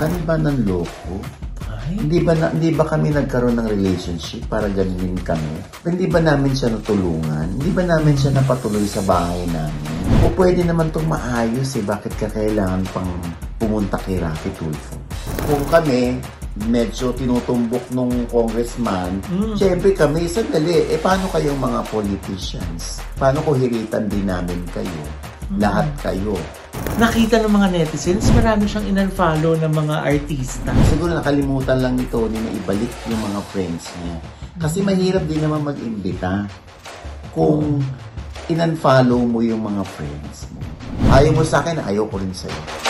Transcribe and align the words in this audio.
Kami 0.00 0.16
ba 0.24 0.40
ng 0.40 0.64
loko? 0.64 1.20
Ay, 1.68 1.92
Hindi 2.00 2.24
ba, 2.24 2.32
na, 2.32 2.48
hindi 2.48 2.72
ba 2.72 2.88
kami 2.88 3.12
nagkaroon 3.12 3.60
ng 3.60 3.68
relationship 3.68 4.48
para 4.48 4.64
ganunin 4.72 5.20
kami? 5.20 5.60
Hindi 5.84 6.08
ba 6.08 6.24
namin 6.24 6.56
siya 6.56 6.72
natulungan? 6.72 7.60
Hindi 7.60 7.68
ba 7.68 7.84
namin 7.84 8.16
siya 8.16 8.32
napatuloy 8.32 8.88
sa 8.88 9.04
bahay 9.04 9.44
namin? 9.52 9.92
O 10.24 10.32
pwede 10.32 10.64
naman 10.64 10.88
itong 10.88 11.04
maayos 11.04 11.76
eh, 11.76 11.84
bakit 11.84 12.16
ka 12.16 12.32
kailangan 12.32 12.80
pang 12.96 13.12
pumunta 13.60 14.00
kay 14.00 14.16
Rafi 14.16 14.48
Tulfo? 14.56 14.96
Kung 15.44 15.68
kami, 15.68 16.16
medyo 16.64 17.12
tinutumbok 17.12 17.92
nung 17.92 18.24
congressman, 18.32 19.20
Mm. 19.28 19.52
syempre 19.54 19.92
kami, 19.92 20.24
sandali, 20.24 20.88
eh 20.88 20.96
paano 20.96 21.28
kayong 21.28 21.60
mga 21.60 21.80
politicians? 21.92 23.04
Paano 23.20 23.44
ko 23.44 23.52
hiritan 23.52 24.08
din 24.08 24.24
namin 24.24 24.64
kayo? 24.72 25.04
Lahat 25.58 25.90
kayo. 25.98 26.38
nakita 27.00 27.40
ng 27.40 27.50
mga 27.50 27.68
netizens, 27.72 28.28
marami 28.36 28.68
siyang 28.68 28.86
inunfollow 28.92 29.56
ng 29.56 29.72
mga 29.72 29.94
artista. 30.04 30.70
Siguro 30.92 31.16
nakalimutan 31.16 31.80
lang 31.80 31.96
ni 31.96 32.04
Tony 32.12 32.36
na 32.36 32.52
ibalik 32.60 32.92
yung 33.08 33.18
mga 33.24 33.40
friends 33.50 33.88
niya. 34.04 34.16
Kasi 34.60 34.84
mahirap 34.84 35.24
din 35.24 35.40
naman 35.40 35.64
mag-imbita 35.64 36.44
kung 37.32 37.80
in-unfollow 38.52 39.24
mo 39.24 39.40
yung 39.40 39.64
mga 39.64 39.82
friends 39.96 40.44
mo. 40.52 40.60
Ayaw 41.08 41.32
mo 41.32 41.42
sa 41.42 41.64
akin, 41.64 41.80
ayaw 41.88 42.04
ko 42.06 42.20
rin 42.20 42.34
sa'yo. 42.36 42.89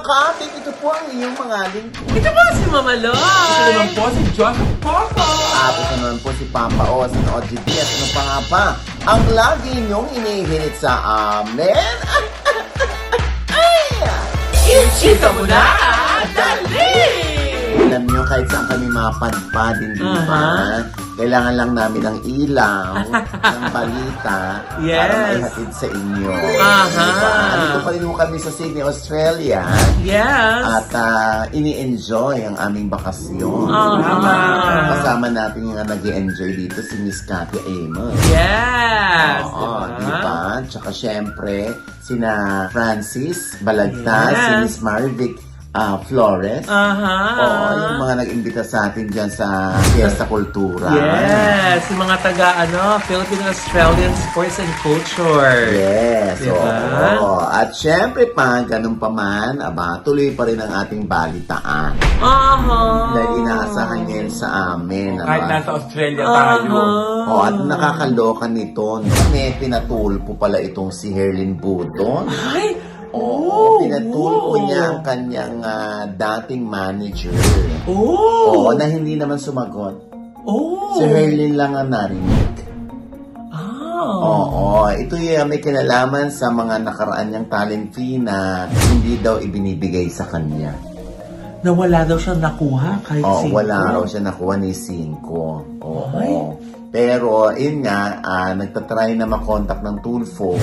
Mga 0.00 0.08
ka-ating! 0.08 0.52
Ito 0.64 0.72
po 0.80 0.86
ang 0.96 1.06
iyong 1.12 1.36
mga 1.36 1.58
lingkod. 1.76 2.08
Ito 2.16 2.28
po 2.32 2.40
si 2.56 2.64
Mama 2.72 2.94
Loy! 2.96 3.12
Ito 3.12 3.68
naman 3.68 3.88
po 3.92 4.04
si 4.08 4.22
Joseph 4.32 4.74
Poco. 4.80 5.28
At 5.52 5.76
ito 5.76 5.94
naman 6.00 6.16
po 6.24 6.32
si 6.40 6.44
Papa 6.48 6.84
Oz 6.88 7.12
ng 7.12 7.28
OGB 7.28 7.66
at 7.76 7.84
ano 7.84 8.06
pa 8.16 8.22
nga 8.24 8.38
ba? 8.48 8.64
Ang 9.04 9.22
lagi 9.36 9.76
niyong 9.76 10.08
inihirit 10.16 10.72
sa 10.80 10.92
amin. 11.04 11.76
Ichika 14.70 15.28
mo 15.36 15.44
na! 15.44 15.76
Dali! 16.32 16.96
Alam 17.90 18.08
nyo, 18.08 18.22
kahit 18.24 18.48
saan 18.48 18.70
kami 18.72 18.86
mapadpad, 18.88 19.74
hindi 19.84 20.00
ba? 20.00 20.80
Kailangan 21.20 21.52
lang 21.52 21.70
namin 21.76 22.00
ng 22.00 22.18
ilaw, 22.24 22.96
ng 23.52 23.62
balita, 23.68 24.38
para 24.64 24.80
Yes. 24.80 25.12
maihatid 25.36 25.70
sa 25.76 25.86
inyo. 25.92 26.32
Aha. 26.56 26.88
Diba? 26.96 27.32
Dito 27.52 27.78
pa 27.84 27.90
rin 27.92 28.02
po 28.02 28.14
kami 28.16 28.36
sa 28.40 28.48
Sydney, 28.48 28.80
Australia. 28.80 29.60
Yes! 30.00 30.62
At 30.64 30.88
ah, 30.96 31.44
ini-enjoy 31.52 32.40
ang 32.40 32.56
aming 32.56 32.88
bakasyon. 32.88 33.68
Aha. 33.68 34.96
Kasama 34.96 35.28
natin 35.28 35.68
yung 35.68 35.76
nag 35.76 36.00
enjoy 36.00 36.56
dito 36.56 36.80
si 36.80 36.96
Miss 37.04 37.20
Cathy 37.20 37.60
Amos. 37.68 38.16
Yes! 38.32 39.44
Oo, 39.44 39.84
diba? 39.84 40.00
di 40.00 40.12
ba? 40.24 40.40
Tsaka 40.64 40.88
syempre, 40.88 41.68
sina 42.00 42.64
Francis 42.72 43.60
Balagtas, 43.60 44.32
Yes. 44.32 44.40
si 44.40 44.52
Miss 44.64 44.76
Marvic 44.80 45.34
ah, 45.70 46.02
Flores. 46.02 46.66
Aha! 46.66 47.14
Oo, 47.38 47.66
yung 47.78 47.98
mga 48.02 48.14
nag-imbita 48.26 48.62
sa 48.66 48.90
atin 48.90 49.06
dyan 49.06 49.30
sa 49.30 49.78
Fiesta 49.94 50.26
Cultura. 50.26 50.90
Yes! 50.90 51.86
Yung 51.94 52.02
mga 52.02 52.16
taga, 52.26 52.48
ano, 52.66 52.98
Philippine 53.06 53.46
Australian 53.46 54.10
Sports 54.18 54.58
and 54.58 54.72
Culture. 54.82 55.70
Yes, 55.70 56.42
Diba? 56.42 56.74
oo. 57.22 57.38
At 57.46 57.70
syempre 57.70 58.26
pa, 58.34 58.66
ganun 58.66 58.98
pa 58.98 59.06
man, 59.06 59.62
aba, 59.62 60.02
tuloy 60.02 60.34
pa 60.34 60.50
rin 60.50 60.58
ang 60.58 60.74
ating 60.82 61.06
balitaan. 61.06 61.94
Aha! 62.18 62.82
Dahil 63.14 63.30
inaasahan 63.46 64.00
niya 64.10 64.16
yun 64.26 64.32
sa 64.34 64.48
amin. 64.74 65.22
Kahit 65.22 65.44
aba. 65.46 65.52
nasa 65.54 65.70
Australia 65.78 66.24
tayo. 66.26 66.74
Oh, 67.30 67.46
at 67.46 67.54
nakakaloka 67.54 68.50
nito, 68.50 68.98
may 69.30 69.54
pinatulpo 69.54 70.34
pala 70.34 70.58
itong 70.58 70.90
si 70.90 71.14
Herlin 71.14 71.54
Budon. 71.54 72.26
Ay! 72.26 72.89
Oo, 73.10 73.50
Oh, 73.50 73.82
pinatulpo 73.82 74.54
oh. 74.54 74.60
niya 74.60 74.80
ang 74.88 75.00
kanyang 75.02 75.56
ah, 75.60 76.04
dating 76.06 76.62
manager. 76.62 77.34
Oo, 77.84 78.68
Oh! 78.68 78.70
na 78.72 78.86
hindi 78.86 79.14
naman 79.14 79.36
sumagot. 79.36 79.98
Oh! 80.40 80.94
Si 80.94 81.02
Herlin 81.02 81.54
lang 81.54 81.74
ang 81.74 81.90
narinig. 81.90 82.54
Ah! 83.50 84.14
Oo, 84.14 84.62
ito 84.90 85.14
yung 85.14 85.50
may 85.50 85.58
kinalaman 85.58 86.30
sa 86.30 86.48
mga 86.48 86.80
nakaraan 86.80 87.28
niyang 87.28 87.48
talent 87.48 87.90
fee 87.90 88.16
na 88.16 88.66
hindi 88.66 89.18
daw 89.18 89.38
ibinibigay 89.38 90.06
sa 90.06 90.24
kanya. 90.24 90.72
Na 91.60 91.70
wala 91.70 92.08
daw 92.08 92.16
siyang 92.16 92.40
nakuha 92.40 93.04
kahit 93.04 93.20
Oo, 93.20 93.44
sino. 93.44 93.52
wala 93.52 93.76
raw 93.92 94.04
siya 94.06 94.22
nakuha 94.22 94.54
ni 94.56 94.72
Cinco. 94.72 95.60
Oo. 95.78 96.08
Ay. 96.14 96.32
Pero, 96.90 97.52
yun 97.52 97.84
nga, 97.84 98.18
ah, 98.18 98.50
nagtatry 98.50 99.14
na 99.14 99.22
makontak 99.22 99.78
ng 99.78 100.00
Tulfo 100.00 100.56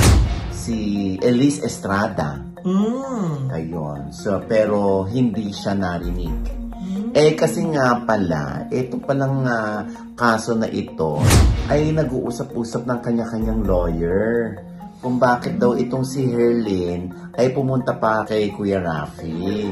si 0.68 0.80
Elise 1.24 1.64
Estrada. 1.64 2.44
Mm. 2.68 3.48
Ayun. 3.48 4.12
So, 4.12 4.44
pero 4.44 5.08
hindi 5.08 5.56
siya 5.56 5.72
narinig. 5.72 6.68
Eh 7.16 7.34
kasi 7.40 7.64
nga 7.72 8.04
pala, 8.04 8.68
ito 8.68 9.00
palang 9.00 9.48
ah, 9.48 9.88
kaso 10.14 10.60
na 10.60 10.68
ito 10.68 11.24
ay 11.72 11.96
nag-uusap-usap 11.96 12.84
ng 12.84 13.00
kanya-kanyang 13.00 13.64
lawyer 13.64 14.60
kung 15.00 15.16
bakit 15.16 15.56
daw 15.56 15.74
itong 15.78 16.04
si 16.04 16.28
Herlin 16.28 17.32
ay 17.40 17.56
pumunta 17.56 17.96
pa 17.96 18.28
kay 18.28 18.52
Kuya 18.52 18.84
Rafi. 18.84 19.72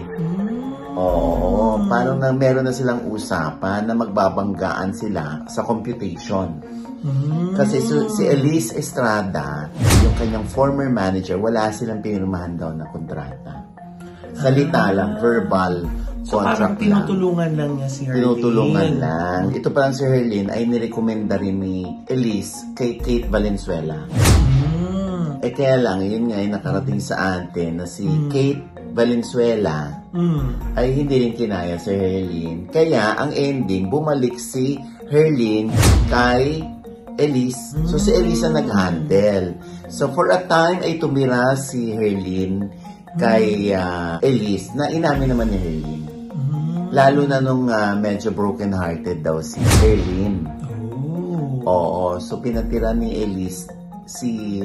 Oo, 0.96 1.76
parang 1.92 2.24
na 2.24 2.32
meron 2.32 2.64
na 2.64 2.72
silang 2.72 3.04
usapan 3.12 3.84
na 3.84 3.94
magbabanggaan 4.00 4.96
sila 4.96 5.44
sa 5.52 5.68
computation. 5.68 6.64
Mm. 6.98 7.54
Kasi 7.54 7.78
su- 7.80 8.10
si 8.10 8.24
Elise 8.24 8.76
Estrada, 8.76 9.68
yung 10.02 10.16
kanyang 10.16 10.46
former 10.46 10.88
manager, 10.88 11.36
wala 11.36 11.70
silang 11.70 12.00
pinirmahan 12.00 12.56
daw 12.56 12.72
na 12.72 12.86
kontrata. 12.86 13.64
Salita 14.34 14.92
lang, 14.92 15.16
verbal 15.16 15.88
So 16.22 16.42
parang 16.42 16.74
contract 16.74 16.82
lang. 16.82 17.06
tinutulungan 17.06 17.52
lang 17.54 17.72
niya 17.78 17.88
si 17.88 18.02
Herlene. 18.04 18.18
Tinutulungan 18.18 18.90
lang. 18.98 19.42
Ito 19.52 19.70
pa 19.70 19.80
lang 19.80 19.94
si 19.94 20.04
Herlin 20.04 20.48
ay 20.50 20.62
nirekomenda 20.66 21.38
rin 21.38 21.58
ni 21.58 21.78
Elise 22.06 22.74
kay 22.74 22.98
Kate 22.98 23.30
Valenzuela. 23.30 24.10
Mm. 24.10 25.40
Eh 25.40 25.52
kaya 25.52 25.78
lang, 25.78 26.02
yun 26.02 26.28
nga 26.28 26.42
yung 26.42 26.52
nakarating 26.52 26.98
sa 26.98 27.16
atin 27.38 27.78
na 27.78 27.86
si 27.86 28.04
Hmm. 28.04 28.28
Kate 28.28 28.66
Valenzuela 28.92 30.02
Mm. 30.10 30.74
ay 30.74 30.88
hindi 30.92 31.16
rin 31.22 31.34
kinaya 31.34 31.78
si 31.78 31.92
Herlin. 31.92 32.66
Kaya 32.68 33.14
ang 33.16 33.32
ending, 33.32 33.86
bumalik 33.86 34.36
si 34.36 34.76
Herlin 35.06 35.70
kay 36.10 36.66
Elise. 37.16 37.76
So 37.88 37.96
si 37.96 38.12
Elise 38.12 38.48
ang 38.48 38.56
nag-handle. 38.60 39.56
So 39.88 40.12
for 40.12 40.32
a 40.32 40.44
time 40.46 40.84
ay 40.84 41.00
tumira 41.00 41.56
si 41.56 41.96
Herlin 41.96 42.68
kay 43.16 43.72
ah, 43.72 44.20
Elise 44.20 44.76
na 44.76 44.92
inamin 44.92 45.32
naman 45.32 45.48
ni 45.48 45.58
Herlin. 45.60 46.04
Mm. 46.36 46.92
Lalo 46.92 47.22
na 47.24 47.40
nung 47.40 47.72
ah, 47.72 47.96
medyo 47.96 48.36
broken-hearted 48.36 49.24
daw 49.24 49.40
si 49.40 49.64
Herlin. 49.80 50.44
Oh. 51.64 51.64
Oo, 51.66 52.06
so 52.20 52.44
pinatira 52.44 52.92
ni 52.92 53.24
Elise 53.24 53.72
si 54.04 54.60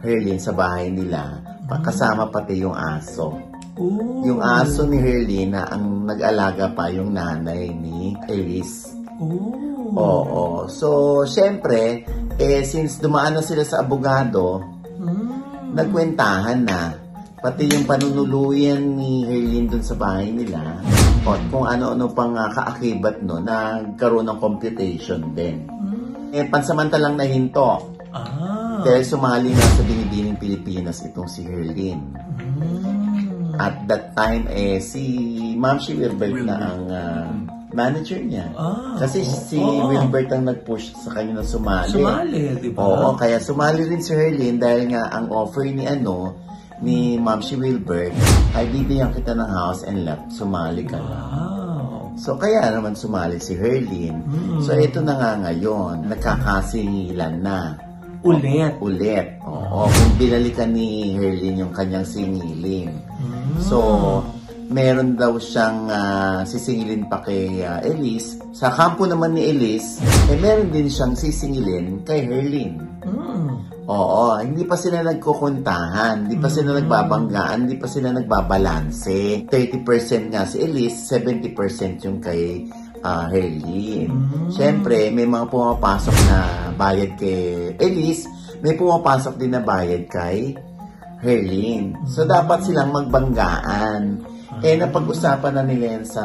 Herlin 0.00 0.40
sa 0.40 0.56
bahay 0.56 0.88
nila. 0.88 1.38
Kasama 1.72 2.28
pati 2.28 2.60
yung 2.60 2.76
aso. 2.76 3.32
Oh. 3.80 4.20
Yung 4.28 4.44
aso 4.44 4.84
ni 4.84 5.00
Herlin 5.00 5.56
na 5.56 5.68
ang 5.68 6.04
nag-alaga 6.04 6.72
pa 6.76 6.92
yung 6.92 7.16
nanay 7.16 7.72
ni 7.72 8.12
Elise. 8.28 8.92
Oh. 9.16 9.71
Oo. 9.92 10.66
So, 10.72 11.22
syempre, 11.28 12.06
eh, 12.40 12.62
since 12.64 12.98
dumaan 12.98 13.36
na 13.36 13.44
sila 13.44 13.64
sa 13.64 13.84
abogado, 13.84 14.62
Mm. 14.96 15.74
nagkwentahan 15.74 16.60
na. 16.62 16.94
Pati 17.42 17.66
yung 17.74 17.90
panunuluyan 17.90 18.78
ni 18.94 19.26
Herlin 19.26 19.66
dun 19.66 19.82
sa 19.82 19.98
bahay 19.98 20.30
nila. 20.30 20.78
O 21.26 21.34
kung 21.50 21.66
ano-ano 21.66 22.06
pang 22.14 22.38
uh, 22.38 22.46
kaakibat 22.54 23.18
no, 23.26 23.42
nagkaroon 23.42 24.30
ng 24.30 24.38
computation 24.38 25.34
din. 25.34 25.66
Eh, 26.30 26.46
pansamantalang 26.46 27.18
nahinto. 27.18 27.98
Ah. 28.14 28.78
Dahil 28.86 29.02
sumali 29.02 29.50
na 29.50 29.66
sa 29.74 29.82
Binibining 29.82 30.38
Pilipinas 30.38 31.02
itong 31.02 31.26
si 31.26 31.42
Herlin. 31.42 31.98
Mm. 32.38 33.58
At 33.58 33.90
that 33.90 34.14
time, 34.14 34.46
eh, 34.46 34.78
si 34.78 35.02
Ma'am 35.58 35.82
si 35.82 35.98
Wilbert 35.98 36.46
na 36.46 36.56
ang 36.62 36.82
ah, 36.88 37.26
manager 37.72 38.20
niya. 38.20 38.52
Ah, 38.56 38.96
Kasi 39.00 39.24
si 39.24 39.58
Oo. 39.58 39.88
Wilbert 39.90 40.28
ang 40.32 40.44
nag-push 40.48 40.96
sa 40.96 41.12
kanya 41.12 41.40
na 41.40 41.44
sumali. 41.44 41.92
Sumali, 41.92 42.42
di 42.60 42.70
ba? 42.72 42.80
Oo, 42.84 43.08
kaya 43.16 43.40
sumali 43.40 43.88
rin 43.88 44.00
si 44.00 44.12
Herlin 44.12 44.56
dahil 44.60 44.92
nga 44.92 45.12
ang 45.12 45.28
offer 45.32 45.68
ni 45.68 45.88
ano, 45.88 46.36
ni 46.82 47.16
Ma'am 47.16 47.40
si 47.40 47.54
Wilbert, 47.54 48.12
ay 48.58 48.66
bibigyan 48.68 49.14
kita 49.14 49.32
ng 49.38 49.50
house 49.50 49.86
and 49.86 50.02
lot, 50.02 50.20
sumali 50.34 50.82
ka 50.82 50.98
na. 50.98 51.18
Wow. 51.18 52.12
So, 52.18 52.36
kaya 52.36 52.68
naman 52.68 52.92
sumali 52.92 53.40
si 53.40 53.56
Herlin. 53.56 54.20
Mm. 54.28 54.60
So, 54.60 54.76
ito 54.76 55.00
na 55.00 55.16
nga 55.16 55.32
ngayon, 55.48 56.12
nagkakasingilan 56.12 57.40
na. 57.40 57.80
Ulit. 58.22 58.78
Ulit. 58.78 59.40
Oo, 59.42 59.88
kung 59.88 60.12
binalikan 60.20 60.70
ni 60.76 61.16
Herlin 61.16 61.64
yung 61.66 61.72
kanyang 61.72 62.04
singilin. 62.04 62.92
Mm. 63.18 63.58
So, 63.64 63.78
meron 64.72 65.14
daw 65.14 65.36
siyang 65.36 65.92
ah, 65.92 66.40
sisingilin 66.48 67.06
pa 67.06 67.20
kay 67.20 67.60
ah, 67.62 67.84
Elise. 67.84 68.40
Sa 68.56 68.72
kampo 68.72 69.04
naman 69.04 69.36
ni 69.36 69.52
Elise, 69.52 70.00
eh 70.32 70.36
meron 70.40 70.72
din 70.72 70.88
siyang 70.88 71.12
sisingilin 71.12 72.02
kay 72.02 72.24
Herlin. 72.24 72.80
Mm. 73.04 73.52
Oo, 73.82 74.38
hindi 74.40 74.64
pa 74.64 74.78
sila 74.78 75.04
nagkukuntahan, 75.04 76.26
hindi 76.26 76.38
pa 76.40 76.48
sila 76.48 76.80
nagbabanggaan, 76.80 77.68
hindi 77.68 77.76
pa 77.76 77.90
sila 77.90 78.14
nagbabalanse. 78.14 79.50
30% 79.50 80.32
nga 80.32 80.48
si 80.48 80.64
Elise, 80.64 80.96
70% 81.20 82.06
yung 82.08 82.18
kay 82.22 82.64
ah, 83.04 83.28
Herlene. 83.28 84.08
Siyempre, 84.48 85.12
may 85.12 85.28
mga 85.28 85.52
pumapasok 85.52 86.16
na 86.32 86.38
bayad 86.78 87.12
kay 87.20 87.76
Elise, 87.76 88.30
may 88.64 88.72
pumapasok 88.78 89.36
din 89.36 89.52
na 89.52 89.60
bayad 89.60 90.08
kay 90.08 90.56
Herlene. 91.22 91.98
So, 92.06 92.24
dapat 92.24 92.66
silang 92.66 92.94
magbanggaan. 92.94 94.31
Eh, 94.60 94.76
napag-usapan 94.76 95.52
na 95.54 95.62
nila 95.62 95.96
yan 95.96 96.04
sa 96.04 96.22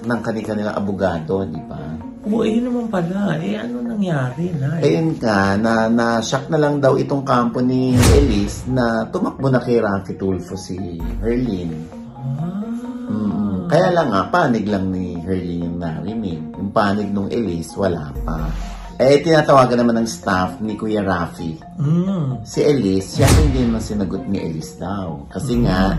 ng 0.00 0.20
kanilang 0.22 0.72
abogado, 0.72 1.42
di 1.42 1.58
ba? 1.66 1.82
Oo, 2.24 2.42
eh, 2.42 2.58
yun 2.58 2.70
naman 2.70 2.86
pala. 2.86 3.34
Eh, 3.36 3.54
ano 3.54 3.82
nangyari 3.82 4.50
na? 4.54 4.78
Eh, 4.78 4.94
Ayun 4.94 5.14
nga, 5.14 5.54
na, 5.54 5.86
na-shock 5.86 6.46
na 6.46 6.56
lang 6.56 6.78
daw 6.78 6.94
itong 6.94 7.22
kampo 7.22 7.58
ni 7.58 7.92
Elise 8.14 8.66
na 8.66 9.06
tumakbo 9.06 9.46
na 9.46 9.58
kay 9.58 9.78
Rocky 9.78 10.14
Tulfo 10.14 10.54
si 10.54 10.78
Herlene. 11.18 11.76
ah, 12.14 12.62
Mm, 13.06 13.70
Kaya 13.70 13.88
lang 13.92 14.10
nga, 14.10 14.26
panig 14.26 14.66
lang 14.66 14.90
ni 14.90 15.14
Herlene 15.16 15.62
yung 15.64 15.78
narinig. 15.78 16.42
Yung 16.54 16.70
panig 16.70 17.06
nung 17.08 17.26
Elise, 17.28 17.70
wala 17.74 18.10
pa. 18.20 18.50
Eh, 18.96 19.20
tinatawagan 19.20 19.78
naman 19.78 20.00
ng 20.00 20.08
staff 20.08 20.58
ni 20.58 20.74
Kuya 20.74 21.04
Rafi. 21.04 21.54
mm, 21.76 22.42
Si 22.42 22.64
Elise, 22.64 23.14
siya 23.14 23.28
hindi 23.36 23.62
naman 23.62 23.78
sinagot 23.78 24.24
ni 24.24 24.40
Elise 24.40 24.80
daw. 24.80 25.28
Kasi 25.28 25.60
nga, 25.60 25.94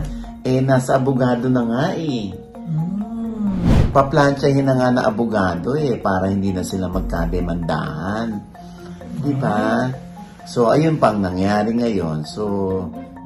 eh, 0.47 0.63
nasa 0.63 0.95
abogado 0.95 1.51
na 1.51 1.67
nga 1.67 1.85
eh. 1.99 2.31
mm. 2.31 3.91
Paplansyahin 3.91 4.63
na 4.63 4.75
nga 4.79 4.89
na 4.95 5.03
abogado 5.11 5.75
eh, 5.75 5.99
para 5.99 6.31
hindi 6.31 6.55
na 6.55 6.63
sila 6.63 6.87
magkademandahan. 6.87 8.29
Di 9.19 9.33
ba? 9.35 9.91
So, 10.47 10.71
ayun 10.71 10.95
pang 10.95 11.19
nangyari 11.19 11.75
ngayon. 11.75 12.23
So, 12.23 12.43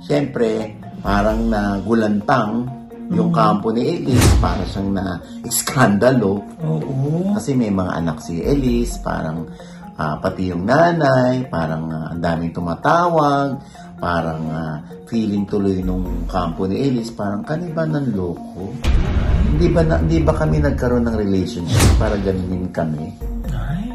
syempre, 0.02 0.74
parang 1.06 1.54
nagulantang 1.54 2.82
yung 3.12 3.30
kampo 3.30 3.76
ni 3.76 3.84
Elise, 3.84 4.40
para 4.40 4.64
siyang 4.64 4.90
na 4.96 5.20
iskandalo. 5.44 6.40
Oo. 6.64 7.36
Kasi 7.36 7.54
may 7.54 7.70
mga 7.70 7.92
anak 8.00 8.24
si 8.24 8.40
Elise, 8.40 9.04
parang 9.04 9.52
ah, 10.00 10.16
pati 10.18 10.50
yung 10.50 10.64
nanay, 10.64 11.46
parang 11.52 11.92
ah, 11.92 12.16
ang 12.16 12.24
daming 12.24 12.56
tumatawag, 12.56 13.60
parang 14.02 14.42
ah, 14.50 14.76
feeling 15.06 15.46
tuloy 15.46 15.78
nung 15.86 16.26
kampo 16.26 16.66
ni 16.66 16.82
Elise, 16.82 17.14
parang 17.14 17.46
kaniba 17.46 17.86
ng 17.86 18.18
loko. 18.18 18.74
Hindi 19.54 19.68
ba, 19.70 19.86
na, 19.86 20.02
hindi 20.02 20.18
ba 20.26 20.34
kami 20.34 20.58
nagkaroon 20.58 21.06
ng 21.06 21.18
relationship 21.22 22.02
para 22.02 22.18
ganunin 22.18 22.74
kami? 22.74 23.14
Ay, 23.54 23.94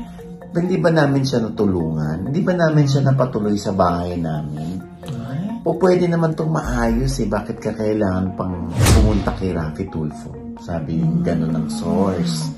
Hindi 0.55 0.79
ba 0.79 0.94
namin 0.94 1.26
siya 1.26 1.43
natulungan? 1.43 2.31
Hindi 2.31 2.41
ba 2.47 2.55
namin 2.55 2.87
siya 2.87 3.03
napatuloy 3.03 3.58
sa 3.58 3.75
bahay 3.75 4.14
namin? 4.14 4.79
ay. 5.03 5.67
O 5.67 5.75
pwede 5.82 6.06
naman 6.06 6.38
itong 6.38 6.55
maayos 6.55 7.19
eh, 7.19 7.26
bakit 7.26 7.58
ka 7.58 7.75
kailangan 7.75 8.38
pang 8.38 8.70
pumunta 8.70 9.35
kay 9.35 9.50
Rafi 9.50 9.91
Tulfo? 9.91 10.31
Sabi 10.62 11.03
gano'n 11.20 11.53
ng 11.53 11.69
source. 11.69 12.56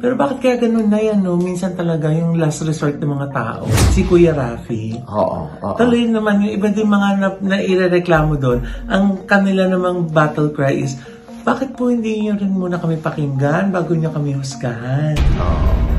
Pero 0.00 0.16
bakit 0.16 0.40
kaya 0.40 0.56
ganun 0.56 0.88
na 0.88 0.96
yan, 0.96 1.20
no? 1.20 1.36
Minsan 1.36 1.76
talaga 1.76 2.08
yung 2.08 2.40
last 2.40 2.64
resort 2.64 2.96
ng 2.96 3.12
mga 3.12 3.28
tao. 3.36 3.68
Si 3.92 4.00
Kuya 4.08 4.32
Rafi. 4.32 4.96
Oo, 4.96 5.52
oo. 5.60 5.76
Tuloy 5.76 6.08
naman 6.08 6.40
yung 6.40 6.56
iba 6.56 6.72
din 6.72 6.88
mga 6.88 7.08
na, 7.20 7.28
na 7.44 7.56
irereklamo 7.60 8.40
doon, 8.40 8.64
ang 8.88 9.28
kanila 9.28 9.68
namang 9.68 10.08
battle 10.08 10.56
cry 10.56 10.72
is, 10.72 10.96
bakit 11.44 11.76
po 11.76 11.92
hindi 11.92 12.24
nyo 12.24 12.32
rin 12.40 12.52
muna 12.52 12.80
kami 12.80 12.96
pakinggan 12.96 13.68
bago 13.68 13.92
nyo 13.92 14.08
kami 14.08 14.40
husgahan? 14.40 15.20
Oo. 15.36 15.89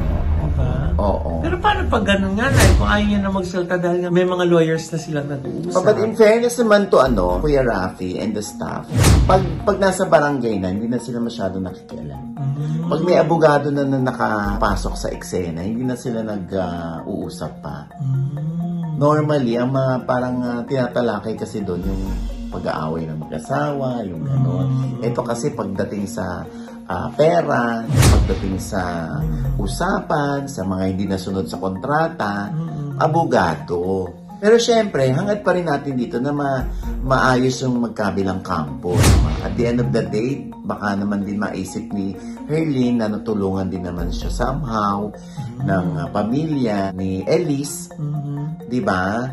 Oo. 0.97 1.39
Pero 1.43 1.55
paano 1.59 1.87
pag 1.87 2.03
ganun 2.03 2.35
nga 2.35 2.47
na, 2.51 2.61
kung 2.75 2.89
ayaw 2.89 3.05
nyo 3.07 3.19
na 3.19 3.31
magsalta 3.31 3.75
dahil 3.79 3.97
nga 4.03 4.11
may 4.11 4.25
mga 4.27 4.45
lawyers 4.47 4.85
na 4.91 4.97
silang 4.99 5.27
nag-uusap. 5.29 5.83
But 5.83 5.97
in 6.01 6.13
fairness 6.15 6.55
naman 6.59 6.91
to 6.91 6.99
ano, 6.99 7.39
Kuya 7.39 7.63
Rafi 7.63 8.19
and 8.19 8.35
the 8.35 8.43
staff, 8.43 8.87
pag, 9.29 9.43
pag 9.63 9.77
nasa 9.79 10.07
barangay 10.09 10.59
na, 10.59 10.73
hindi 10.73 10.91
na 10.91 10.99
sila 10.99 11.23
masyado 11.23 11.61
nakikialam. 11.61 12.23
Mm. 12.35 12.89
Pag 12.91 13.01
may 13.07 13.15
abogado 13.15 13.67
na, 13.69 13.87
na 13.87 13.99
nakapasok 14.01 14.93
sa 14.97 15.07
eksena, 15.13 15.63
hindi 15.63 15.87
na 15.87 15.95
sila 15.95 16.25
nag-uusap 16.25 17.51
pa. 17.63 17.87
Mm. 18.01 18.99
Normally, 19.01 19.57
ang 19.57 19.73
mga 19.73 20.05
parang 20.05 20.37
ah, 20.45 20.61
tinatalakay 20.61 21.33
kasi 21.33 21.65
doon 21.65 21.81
yung 21.81 22.03
pag-aaway 22.51 23.07
ng 23.07 23.17
mag-asawa, 23.17 24.03
yung 24.03 24.27
gano'n. 24.27 24.99
Ito 24.99 25.23
kasi 25.23 25.55
pagdating 25.55 26.05
sa 26.05 26.43
ah, 26.91 27.07
pera, 27.15 27.87
pagdating 27.87 28.59
sa 28.59 29.07
usapan, 29.55 30.43
sa 30.45 30.67
mga 30.67 30.83
hindi 30.91 31.05
nasunod 31.07 31.47
sa 31.47 31.55
kontrata, 31.55 32.51
abogado. 32.99 34.11
Pero 34.41 34.57
syempre, 34.57 35.05
hangad 35.13 35.45
pa 35.45 35.53
rin 35.53 35.69
natin 35.69 35.93
dito 35.93 36.17
na 36.17 36.33
ma 36.33 36.65
maayos 37.05 37.61
yung 37.61 37.77
magkabilang 37.77 38.41
kampo. 38.41 38.97
At 39.45 39.53
the 39.53 39.69
end 39.69 39.85
of 39.85 39.93
the 39.93 40.01
day, 40.09 40.49
baka 40.65 40.97
naman 40.97 41.21
din 41.25 41.37
maisip 41.37 41.85
ni 41.93 42.17
Herlene 42.49 43.05
na 43.05 43.07
natulungan 43.07 43.69
din 43.69 43.85
naman 43.85 44.09
siya 44.09 44.33
somehow 44.33 45.13
ng 45.61 45.85
ah, 45.95 46.09
pamilya 46.09 46.89
ni 46.91 47.21
Elise 47.23 47.93
Mhm. 48.01 48.65
'di 48.65 48.81
ba? 48.81 49.29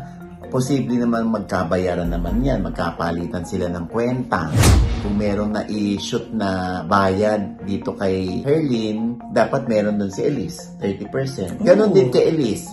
Posible 0.49 0.97
naman 0.97 1.29
magkabayaran 1.29 2.09
naman 2.09 2.41
'yan, 2.41 2.65
magkapalitan 2.65 3.45
sila 3.45 3.69
ng 3.69 3.85
kwenta. 3.85 4.49
Kung 5.05 5.15
merong 5.15 5.53
na 5.53 5.63
i-shoot 5.69 6.33
na 6.33 6.81
bayad 6.83 7.61
dito 7.63 7.93
kay 7.93 8.41
Herlene, 8.41 9.15
dapat 9.29 9.69
meron 9.69 10.01
doon 10.01 10.09
si 10.09 10.25
Elise, 10.25 10.73
30%. 10.81 11.61
Ganon 11.61 11.93
din 11.93 12.09
kay 12.09 12.33
Elise. 12.33 12.67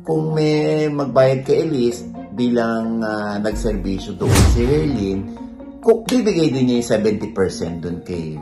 Kung 0.00 0.32
may 0.32 0.88
magbayad 0.88 1.44
kay 1.44 1.68
Elise 1.68 2.08
bilang 2.32 3.04
ah, 3.04 3.36
nagserbisyo 3.36 4.16
doon 4.16 4.32
si 4.56 4.64
kung 5.80 6.04
bibigay 6.04 6.52
din 6.52 6.68
niya 6.68 6.76
yung 6.80 6.90
70% 7.32 7.80
doon 7.84 7.98
kay 8.04 8.36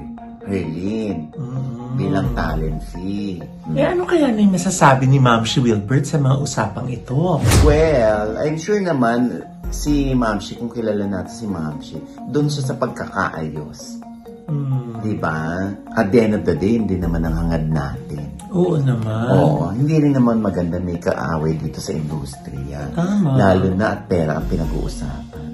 Herlene 0.46 1.30
Mhm. 1.34 1.77
Bilang 1.98 2.30
talent 2.38 2.78
fee. 2.94 3.42
Eh 3.74 3.82
ano 3.82 4.06
kaya 4.06 4.30
na 4.30 4.38
yung 4.38 4.54
masasabi 4.54 5.10
ni 5.10 5.18
Ma'am 5.18 5.42
Shi 5.42 5.58
Wilbert 5.58 6.06
sa 6.06 6.22
mga 6.22 6.38
usapang 6.38 6.86
ito? 6.86 7.42
Well, 7.66 8.38
I'm 8.38 8.54
sure 8.54 8.78
naman 8.78 9.42
si 9.74 10.14
Mamshi, 10.14 10.56
kung 10.56 10.72
kilala 10.72 11.04
natin 11.04 11.34
si 11.34 11.46
Mamshi, 11.50 11.98
doon 12.30 12.48
siya 12.48 12.72
sa 12.72 12.74
pagkakaayos. 12.78 14.00
Mm. 14.48 15.04
Di 15.04 15.14
ba? 15.20 15.68
At 15.92 16.08
the 16.08 16.18
end 16.24 16.34
of 16.40 16.44
the 16.48 16.56
day, 16.56 16.80
hindi 16.80 16.96
naman 16.96 17.26
ang 17.28 17.36
hangad 17.36 17.68
natin. 17.68 18.24
Oo 18.48 18.80
naman. 18.80 19.28
Oo, 19.28 19.68
hindi 19.76 20.00
rin 20.00 20.16
naman 20.16 20.40
maganda 20.40 20.80
may 20.80 20.96
kaaway 20.96 21.60
dito 21.60 21.84
sa 21.84 21.92
industriya. 21.92 22.88
Tama. 22.96 23.36
Lalo 23.36 23.68
na 23.76 23.92
at 23.92 24.08
pera 24.08 24.40
ang 24.40 24.48
pinag-uusapan. 24.48 25.46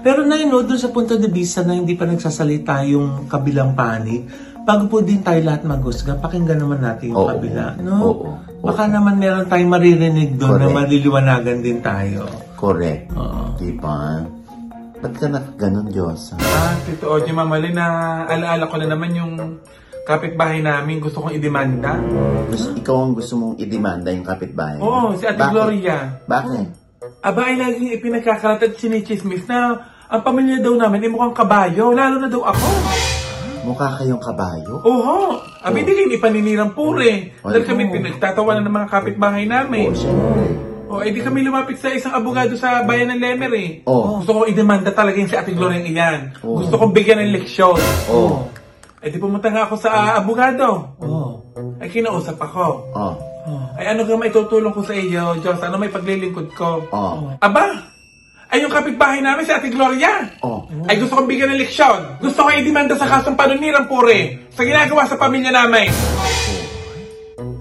Pero 0.00 0.24
na 0.24 0.40
no, 0.40 0.64
doon 0.64 0.80
sa 0.80 0.88
punto 0.88 1.20
de 1.20 1.28
vista 1.28 1.60
na 1.60 1.76
hindi 1.76 1.92
pa 1.92 2.08
nagsasalita 2.08 2.80
yung 2.88 3.28
kabilang 3.28 3.76
panig, 3.76 4.24
bago 4.64 4.84
po 4.86 4.96
din 5.00 5.20
tayo 5.24 5.40
lahat 5.42 5.62
maghusga, 5.64 6.20
pakinggan 6.20 6.60
naman 6.60 6.80
natin 6.80 7.12
yung 7.12 7.18
Oo. 7.18 7.28
kabila. 7.32 7.64
No? 7.80 7.94
Oo. 8.04 8.28
Baka 8.60 8.86
naman 8.86 9.16
meron 9.16 9.48
tayong 9.48 9.72
maririnig 9.72 10.36
doon 10.36 10.60
na 10.60 10.68
Correct. 10.68 10.76
maliliwanagan 10.76 11.58
din 11.64 11.78
tayo. 11.80 12.28
Correct. 12.60 13.08
Oo. 13.16 13.56
Di 13.56 13.72
ba? 13.80 14.20
Ba't 15.00 15.14
ka 15.16 15.26
na 15.32 15.40
ganun, 15.56 15.88
Diyos? 15.88 16.36
Ah, 16.36 16.76
Tito 16.84 17.08
Oji 17.08 17.32
Mamali, 17.32 17.72
na 17.72 17.86
alaala 18.28 18.68
ko 18.68 18.76
na 18.76 18.92
naman 18.92 19.16
yung 19.16 19.32
kapitbahay 20.04 20.60
namin. 20.60 21.00
Gusto 21.00 21.24
kong 21.24 21.40
idemanda. 21.40 21.96
Gusto, 22.52 22.76
ikaw 22.76 22.96
ang 23.00 23.16
gusto 23.16 23.32
mong 23.40 23.56
idemanda 23.56 24.12
yung 24.12 24.28
kapitbahay. 24.28 24.76
Oo, 24.76 25.16
si 25.16 25.24
Ate 25.24 25.40
Bakit? 25.40 25.52
Gloria. 25.56 25.96
Bakit? 26.28 26.66
Aba 27.24 27.40
ay 27.48 27.56
laging 27.56 27.96
ipinagkakalat 27.96 28.60
at 28.60 28.72
sinichismis 28.76 29.48
na 29.48 29.72
ang 30.10 30.20
pamilya 30.20 30.60
daw 30.60 30.76
namin 30.76 31.08
ay 31.08 31.10
mukhang 31.12 31.32
kabayo, 31.32 31.96
lalo 31.96 32.20
na 32.20 32.28
daw 32.28 32.44
ako. 32.44 32.68
Mukha 33.60 34.00
kayong 34.00 34.22
kabayo? 34.22 34.80
Oho, 34.80 35.44
abi 35.60 35.84
di 35.84 35.92
kayo 35.92 36.08
ipaninirang 36.16 36.72
pure. 36.72 37.04
Ay, 37.28 37.44
Dahil 37.44 37.64
kami 37.68 37.82
oo. 37.88 37.92
pinagtatawanan 37.92 38.64
ng 38.64 38.76
mga 38.80 38.88
kapitbahay 38.88 39.44
namin. 39.44 39.92
Oo, 39.92 39.98
syempre. 39.98 40.44
O, 40.90 40.98
eh 41.06 41.14
di 41.14 41.22
kami 41.22 41.46
lumapit 41.46 41.78
sa 41.78 41.86
isang 41.94 42.10
abogado 42.18 42.58
sa 42.58 42.82
bayan 42.82 43.14
ng 43.14 43.22
Lemer 43.22 43.52
eh. 43.54 43.70
Oo. 43.86 44.24
Gusto 44.24 44.42
ko 44.42 44.50
idemanda 44.50 44.90
talaga 44.90 45.22
yung 45.22 45.30
si 45.30 45.38
Ate 45.38 45.54
Gloria 45.54 45.78
iyan. 45.78 46.42
Oo. 46.42 46.66
Gusto 46.66 46.74
kong 46.74 46.90
bigyan 46.90 47.22
ng 47.22 47.34
leksyon. 47.38 47.78
Oo. 48.10 48.50
Eh 48.98 49.08
di 49.08 49.16
pumunta 49.22 49.48
nga 49.54 49.70
ako 49.70 49.74
sa 49.78 49.88
ah, 49.94 50.10
abogado. 50.18 50.98
Oh. 50.98 51.46
Ay 51.78 51.94
kinausap 51.94 52.42
ako. 52.42 52.90
Oh. 52.90 53.14
Oh. 53.46 53.78
Ay 53.78 53.86
ano 53.86 54.02
ka 54.02 54.18
maitutulong 54.18 54.74
ko 54.74 54.82
sa 54.82 54.92
iyo, 54.92 55.38
Diyos? 55.38 55.62
Ano 55.62 55.78
may 55.78 55.94
paglilingkod 55.94 56.52
ko? 56.58 56.84
Oh. 56.90 57.38
Aba! 57.38 57.70
Ay 58.50 58.66
yung 58.66 58.74
kapitbahay 58.74 59.22
namin 59.22 59.46
si 59.46 59.54
Ate 59.54 59.70
Gloria! 59.70 60.26
Oh. 60.42 60.66
Ay 60.90 60.98
gusto 60.98 61.14
kong 61.14 61.30
bigyan 61.30 61.54
ng 61.54 61.62
leksyon! 61.62 62.18
Gusto 62.18 62.42
ko 62.42 62.50
i-demanda 62.50 62.98
sa 62.98 63.06
kasong 63.06 63.38
panunirang 63.38 63.86
pure 63.86 64.50
sa 64.50 64.66
ginagawa 64.66 65.06
sa 65.06 65.14
pamilya 65.14 65.54
namin! 65.54 65.86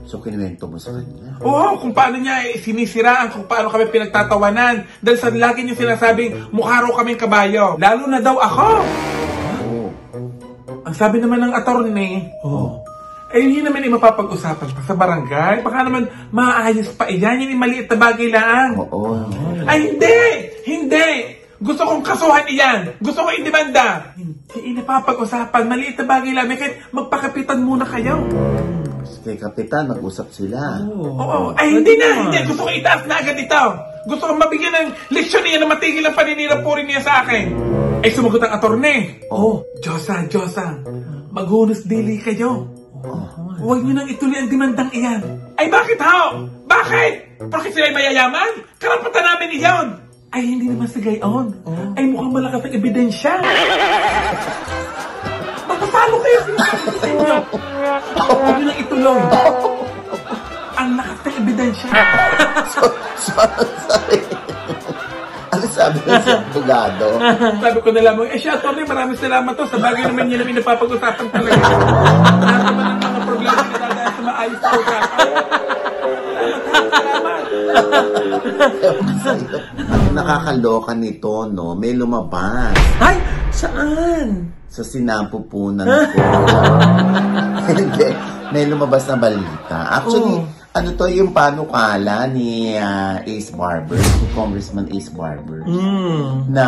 So, 0.09 0.17
kinuwento 0.17 0.65
mo 0.65 0.81
sa 0.81 0.89
kanya? 0.89 1.37
Oo, 1.45 1.77
kung 1.77 1.93
paano 1.93 2.17
niya 2.17 2.49
eh, 2.49 2.57
sinisiraan, 2.57 3.29
kung 3.29 3.45
paano 3.45 3.69
kami 3.69 3.93
pinagtatawanan. 3.93 4.81
Dahil 5.05 5.17
sa 5.21 5.29
lagi 5.29 5.61
niyo 5.61 5.77
sinasabing, 5.77 6.49
mukha 6.49 6.81
raw 6.81 6.89
kaming 6.97 7.21
kabayo. 7.21 7.77
Lalo 7.77 8.09
na 8.09 8.17
daw 8.17 8.41
ako! 8.41 8.67
Oo. 9.69 9.93
Ang 10.89 10.95
sabi 10.97 11.21
naman 11.21 11.45
ng 11.45 11.53
attorney, 11.53 12.25
Oh. 12.41 12.81
Eh, 13.29 13.45
yun 13.45 13.61
naman 13.61 13.85
yung 13.85 14.01
mapapag-usapan 14.01 14.73
pa 14.73 14.81
sa 14.81 14.97
barangay. 14.97 15.61
Baka 15.61 15.85
naman 15.85 16.09
maayos 16.33 16.89
pa 16.97 17.05
iyan. 17.05 17.45
Yun 17.45 17.53
yung 17.53 17.61
maliit 17.61 17.85
na 17.85 17.97
bagay 18.01 18.33
lang. 18.33 18.73
Oo. 18.81 19.29
Ay, 19.69 19.93
hindi! 19.93 20.17
Hindi! 20.69 21.09
Gusto 21.59 21.83
kong 21.83 22.03
kasuhan 22.05 22.47
iyan. 22.47 22.79
Gusto 23.03 23.25
ko 23.25 23.29
indemanda. 23.35 24.15
Hindi 24.15 24.79
napapag-usapan. 24.79 25.67
Maliit 25.67 25.99
na 25.99 26.05
bagay 26.07 26.31
lang. 26.31 26.47
May 26.47 26.55
kahit 26.55 26.79
magpakapitan 26.95 27.59
muna 27.59 27.83
kayo. 27.83 28.23
Kay 29.19 29.35
Kapitan, 29.35 29.91
nag-usap 29.91 30.31
sila. 30.31 30.79
Oo. 30.87 31.51
Ay, 31.59 31.75
hindi 31.75 31.99
na. 31.99 32.31
Hindi. 32.31 32.39
Gusto 32.47 32.63
ko 32.63 32.71
itaas 32.71 33.03
na 33.03 33.19
agad 33.19 33.35
ito. 33.35 33.63
Gusto 34.07 34.31
ko 34.31 34.33
mabigyan 34.39 34.71
ng 34.71 34.89
leksyon 35.11 35.43
niya 35.43 35.59
na 35.59 35.67
matigil 35.67 36.07
ang 36.07 36.15
paninira 36.15 36.63
po 36.63 36.79
rin 36.79 36.87
niya 36.87 37.03
sa 37.03 37.27
akin. 37.27 37.51
Ay, 37.99 38.15
sumagot 38.15 38.39
ang 38.39 38.55
atorne. 38.55 39.19
Oh. 39.27 39.59
Diyosa, 39.83 40.23
Diyosa. 40.31 40.79
Maghunos 41.35 41.83
dili 41.83 42.23
kayo. 42.23 42.71
Huwag 43.59 43.83
niyo 43.83 43.99
nang 43.99 44.07
ituloy 44.07 44.39
ang 44.39 44.47
demandang 44.47 44.91
iyan. 44.95 45.21
Ay, 45.59 45.67
bakit 45.67 45.99
ho? 45.99 46.47
Bakit? 46.63 47.43
Bakit 47.51 47.69
sila'y 47.75 47.91
mayayaman? 47.91 48.63
Karapatan 48.79 49.23
namin 49.27 49.59
iyon. 49.59 49.87
Ay, 50.29 50.45
hindi 50.45 50.69
naman 50.69 50.85
sa 50.85 51.01
gayon. 51.01 51.57
Ay, 51.97 52.05
mukhang 52.05 52.29
malakas 52.29 52.61
ang 52.61 52.73
ebidensya. 52.77 53.33
Magpapalo 55.65 56.15
kayo 56.21 56.39
sinasabi 56.45 56.77
ko 56.85 56.91
sa 56.93 57.07
inyo. 57.09 57.35
Huwag 58.13 58.55
niyo 58.61 58.65
nang 58.69 58.77
ituloy. 58.77 59.21
Ang 60.77 60.89
lakas 61.01 61.19
ng 61.25 61.35
ebidensya. 61.41 61.89
Sorry. 63.89 64.19
ano 65.49 65.65
sabi 65.65 65.97
ko 66.05 66.09
sa 66.13 66.37
abogado? 66.37 67.05
Sabi 67.57 67.77
ko 67.81 67.89
na 67.89 68.01
lamang, 68.05 68.29
eh 68.29 68.37
siya, 68.37 68.61
Tony, 68.61 68.85
maraming 68.85 69.17
salamat 69.17 69.49
to. 69.57 69.65
Sa 69.65 69.81
bagay 69.81 70.05
naman 70.05 70.29
yun 70.29 70.45
namin 70.45 70.61
napapag-usapan 70.61 71.25
talaga. 71.33 71.57
Lahat 72.37 72.61
naman 72.69 72.85
ang 72.85 73.01
mga 73.01 73.19
problema 73.25 73.61
na 73.65 73.77
dadaan 73.81 74.11
sa 74.13 74.21
maayos 74.21 74.59
program. 74.61 75.03
Salamat, 76.89 77.38
nakakaloka 80.13 80.91
nito, 80.95 81.47
no, 81.49 81.75
may 81.75 81.93
lumabas 81.93 82.75
Ay! 82.99 83.17
Saan? 83.49 84.53
sa 84.69 84.85
sinampupunan 84.85 85.89
ko. 86.13 86.21
Hindi, 87.73 88.07
may 88.53 88.69
lumabas 88.69 89.09
na 89.09 89.17
balita. 89.17 89.77
Actually, 89.97 90.45
Oh. 90.45 90.58
Ano 90.69 90.93
to 90.93 91.09
yung 91.09 91.33
panukala 91.33 92.29
ni 92.29 92.77
ah, 92.77 93.17
Ace 93.25 93.49
Barber, 93.49 93.97
si 93.97 94.25
Congressman 94.31 94.85
Ace 94.93 95.09
Barber, 95.09 95.65
Hmm. 95.65 96.45
na 96.47 96.67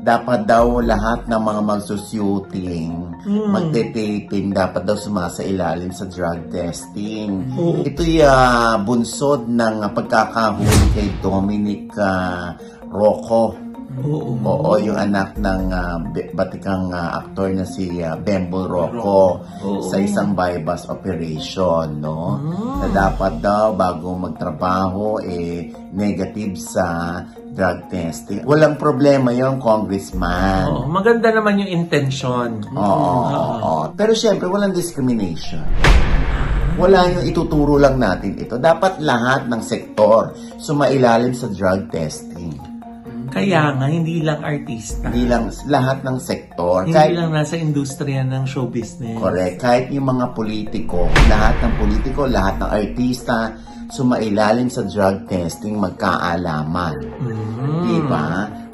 dapat 0.00 0.48
daw 0.48 0.80
lahat 0.80 1.28
ng 1.28 1.40
mga 1.40 1.60
magsusyuting, 1.62 2.90
magte-taping, 3.26 4.54
dapat 4.54 4.82
daw 4.82 4.96
sumasa 4.96 5.42
ilalim 5.42 5.90
sa 5.90 6.06
drug 6.06 6.48
testing. 6.48 7.44
Oo. 7.52 7.84
Ito'y 7.84 8.24
ah, 8.24 8.80
bunsod 8.80 9.46
ng 9.46 9.84
ah, 9.84 9.90
pagkakahuli 9.92 10.96
kay 10.96 11.08
Dominic 11.20 11.92
ah, 11.98 12.56
Rocco. 12.86 13.65
Oo. 14.04 14.36
Oo, 14.36 14.72
yung 14.76 14.98
anak 14.98 15.40
ng 15.40 15.62
ah, 15.72 15.96
bi- 16.12 16.28
batikang 16.36 16.92
ah, 16.92 17.24
aktor 17.24 17.48
na 17.56 17.64
si 17.64 18.04
ah, 18.04 18.18
Bembol 18.18 18.68
Rocco 18.68 19.40
Oo. 19.64 19.80
sa 19.88 19.96
isang 19.96 20.36
bypass 20.36 20.92
operation, 20.92 21.96
no? 22.04 22.36
Na 22.84 22.88
dapat 22.92 23.40
daw 23.40 23.72
bago 23.72 24.12
magtrabaho 24.18 25.24
eh 25.24 25.72
negative 25.96 26.60
sa 26.60 27.20
drug 27.56 27.88
testing. 27.88 28.44
Walang 28.44 28.76
problema 28.76 29.32
yon 29.32 29.56
congressman. 29.56 30.68
Oo, 30.68 30.84
maganda 30.92 31.32
naman 31.32 31.64
yung 31.64 31.72
intention. 31.72 32.60
Oo, 32.76 33.08
oo. 33.64 33.74
Pero 33.96 34.12
syempre, 34.12 34.44
walang 34.44 34.76
discrimination. 34.76 35.64
Wala 36.76 37.08
yung 37.08 37.24
ituturo 37.24 37.80
lang 37.80 37.96
natin 37.96 38.36
ito. 38.36 38.60
Dapat 38.60 39.00
lahat 39.00 39.48
ng 39.48 39.64
sektor 39.64 40.36
sumailalim 40.60 41.32
sa 41.32 41.48
drug 41.48 41.88
testing. 41.88 42.35
Kaya 43.30 43.74
nga, 43.74 43.86
hindi 43.90 44.22
lang 44.22 44.40
artista. 44.42 45.10
Hindi 45.10 45.26
lang 45.26 45.50
lahat 45.66 46.02
ng 46.06 46.16
sektor. 46.20 46.86
Hindi 46.86 46.94
Kahit, 46.94 47.14
lang 47.16 47.30
nasa 47.34 47.54
industriya 47.58 48.22
ng 48.26 48.44
show 48.46 48.66
business. 48.70 49.16
correct. 49.18 49.56
Kahit 49.62 49.90
yung 49.90 50.06
mga 50.06 50.32
politiko, 50.34 51.10
lahat 51.26 51.56
ng 51.62 51.72
politiko, 51.80 52.20
lahat 52.26 52.60
ng 52.62 52.70
artista, 52.70 53.54
sumailalim 53.90 54.66
sa 54.66 54.82
drug 54.86 55.30
testing, 55.30 55.78
magkaalaman. 55.78 56.96
Mm. 57.22 57.82
Diba? 57.86 58.26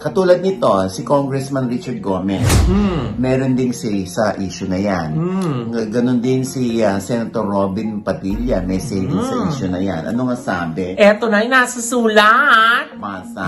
Katulad 0.03 0.43
nito, 0.43 0.67
si 0.91 1.07
Congressman 1.07 1.71
Richard 1.71 2.03
Gomez. 2.03 2.43
Hmm. 2.67 3.15
Meron 3.17 3.55
ding 3.55 3.71
si 3.71 4.03
sa 4.03 4.35
issue 4.35 4.67
na 4.67 4.75
yan. 4.75 5.15
Hmm. 5.15 5.71
G- 5.71 5.87
Ganon 5.89 6.19
din 6.19 6.43
si 6.43 6.83
ah, 6.83 6.99
Senator 6.99 7.47
Robin 7.47 8.03
Padilla, 8.03 8.59
may 8.59 8.83
say 8.83 8.99
din 8.99 9.23
sa 9.23 9.47
issue 9.47 9.71
na 9.71 9.79
yan. 9.79 10.11
Ano 10.11 10.27
nga 10.27 10.35
sabi? 10.35 10.99
Eto 10.99 11.31
na, 11.31 11.47
nasa 11.47 11.79
sulat. 11.79 12.99
Masa. 12.99 13.47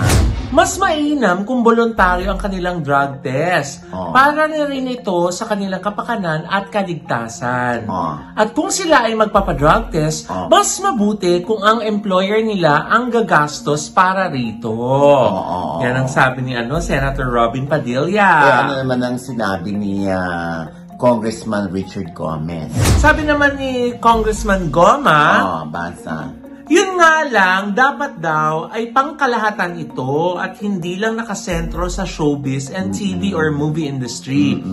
Mas 0.55 0.79
mainam 0.79 1.43
kung 1.43 1.67
voluntaryo 1.67 2.31
ang 2.31 2.39
kanilang 2.39 2.79
drug 2.79 3.19
test. 3.19 3.83
Oh. 3.91 4.15
Para 4.15 4.47
na 4.47 4.63
rin 4.65 4.87
ito 4.87 5.35
sa 5.35 5.51
kanilang 5.51 5.83
kapakanan 5.83 6.47
at 6.47 6.71
kaligtasan. 6.71 7.91
Oh. 7.91 8.15
At 8.31 8.55
kung 8.55 8.71
sila 8.71 9.11
ay 9.11 9.19
magpapadrug 9.19 9.91
test, 9.91 10.31
Oh. 10.31 10.47
mas 10.47 10.71
mabuti 10.79 11.43
kung 11.43 11.59
ang 11.59 11.83
employer 11.83 12.39
nila 12.39 12.87
ang 12.87 13.11
gagastos 13.11 13.91
para 13.91 14.31
rito. 14.31 14.71
oh, 14.71 15.83
Yan 15.83 15.97
ang 15.97 16.07
sabi 16.07 16.44
ni 16.45 16.53
ano, 16.53 16.79
Senator 16.79 17.25
Robin 17.33 17.65
Padilla. 17.65 18.29
Eh, 18.45 18.53
ano 18.69 18.73
naman 18.85 19.01
ang 19.01 19.17
sinabi 19.17 19.73
ni 19.73 20.05
ah, 20.07 20.69
Congressman 21.01 21.73
Richard 21.73 22.13
Gomez? 22.13 22.69
Sabi 23.01 23.25
naman 23.25 23.57
ni 23.57 23.97
Congressman 23.99 24.69
Goma, 24.69 25.21
Oh, 25.41 25.63
basa. 25.67 26.45
Yun 26.65 26.97
nga 26.97 27.29
lang, 27.29 27.77
dapat 27.77 28.25
daw 28.25 28.73
ay 28.73 28.89
pangkalahatan 28.89 29.77
ito 29.77 30.41
at 30.41 30.57
hindi 30.65 30.97
lang 30.97 31.21
nakasentro 31.21 31.93
sa 31.93 32.09
showbiz 32.09 32.73
and 32.73 32.97
TV 32.97 33.37
or 33.37 33.53
movie 33.53 33.85
industry. 33.85 34.65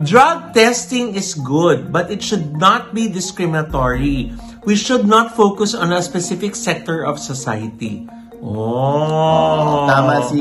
Drug 0.00 0.56
testing 0.56 1.12
is 1.12 1.36
good, 1.36 1.92
but 1.92 2.08
it 2.08 2.24
should 2.24 2.56
not 2.56 2.96
be 2.96 3.12
discriminatory. 3.12 4.32
We 4.64 4.72
should 4.72 5.04
not 5.04 5.36
focus 5.36 5.76
on 5.76 5.92
a 5.92 6.00
specific 6.00 6.56
sector 6.56 7.04
of 7.04 7.20
society. 7.20 8.08
Oh. 8.44 9.88
Tama 9.88 10.20
si 10.28 10.40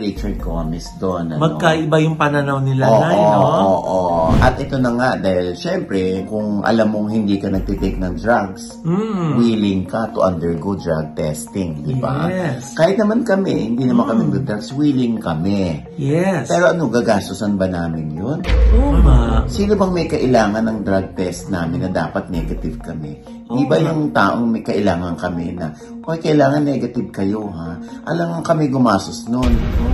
Richard 0.00 0.40
Gomez 0.40 0.88
doon. 0.96 1.36
Ano? 1.36 1.40
Magkaiba 1.52 2.00
yung 2.00 2.16
pananaw 2.16 2.64
nila 2.64 2.88
Oo, 2.88 2.96
na, 2.96 3.08
no? 3.12 3.40
oo, 3.44 3.76
oo. 3.84 4.20
At 4.40 4.56
ito 4.56 4.80
na 4.80 4.90
nga, 4.96 5.10
dahil 5.20 5.52
syempre, 5.52 6.24
kung 6.24 6.64
alam 6.64 6.88
mong 6.88 7.12
hindi 7.12 7.36
ka 7.36 7.52
nagtitake 7.52 8.00
ng 8.00 8.16
drugs, 8.16 8.80
Mm. 8.82 9.36
willing 9.36 9.82
ka 9.84 10.08
to 10.10 10.24
undergo 10.24 10.72
drug 10.74 11.12
testing, 11.12 11.84
di 11.84 11.92
ba? 11.92 12.26
Yes. 12.26 12.72
Kahit 12.72 12.96
naman 12.96 13.20
kami, 13.22 13.68
hindi 13.68 13.84
naman 13.84 14.08
kami 14.08 14.32
drugs, 14.40 14.72
willing 14.72 15.20
kami. 15.20 15.84
Yes. 16.00 16.48
Pero 16.48 16.72
ano, 16.72 16.88
gagastusan 16.88 17.60
ba 17.60 17.68
namin 17.68 18.16
yun? 18.16 18.40
Oo 18.72 18.96
nga. 19.04 19.44
Sino 19.44 19.76
bang 19.76 19.92
may 19.92 20.08
kailangan 20.08 20.64
ng 20.64 20.78
drug 20.82 21.12
test 21.12 21.52
namin 21.52 21.84
na 21.84 21.90
dapat 21.92 22.32
negative 22.32 22.80
kami? 22.80 23.20
Di 23.52 23.64
ba 23.68 23.76
yung 23.76 24.10
taong 24.10 24.48
may 24.48 24.64
kailangan 24.64 25.14
kami 25.16 25.52
na, 25.52 25.70
okay, 26.02 26.32
kailangan 26.32 26.64
negative 26.64 27.08
kayo 27.12 27.52
ha? 27.52 27.76
Alam 28.08 28.38
nga 28.38 28.52
kami 28.52 28.72
gumasos 28.72 29.28
nun. 29.28 29.52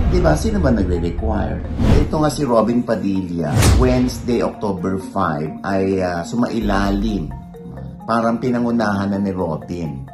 Di 0.09 0.17
ba? 0.23 0.33
Sino 0.33 0.57
ba 0.63 0.71
nagre-require? 0.71 1.59
Ito 2.07 2.15
nga 2.23 2.31
si 2.31 2.47
Robin 2.47 2.81
Padilla, 2.81 3.51
Wednesday, 3.77 4.41
October 4.41 4.97
5, 4.97 5.61
ay 5.67 5.99
ah, 6.01 6.23
sumailalim. 6.23 7.29
Parang 8.07 8.41
pinangunahan 8.41 9.13
na 9.13 9.19
ni 9.21 9.29
Robin 9.29 10.07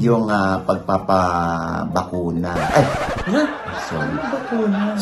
yung 0.00 0.26
ah, 0.26 0.58
pagpapabakuna. 0.64 2.52
Ay, 2.74 2.86
Huh? 3.28 3.44
sorry. 3.92 4.16
Bakuna. 4.16 4.96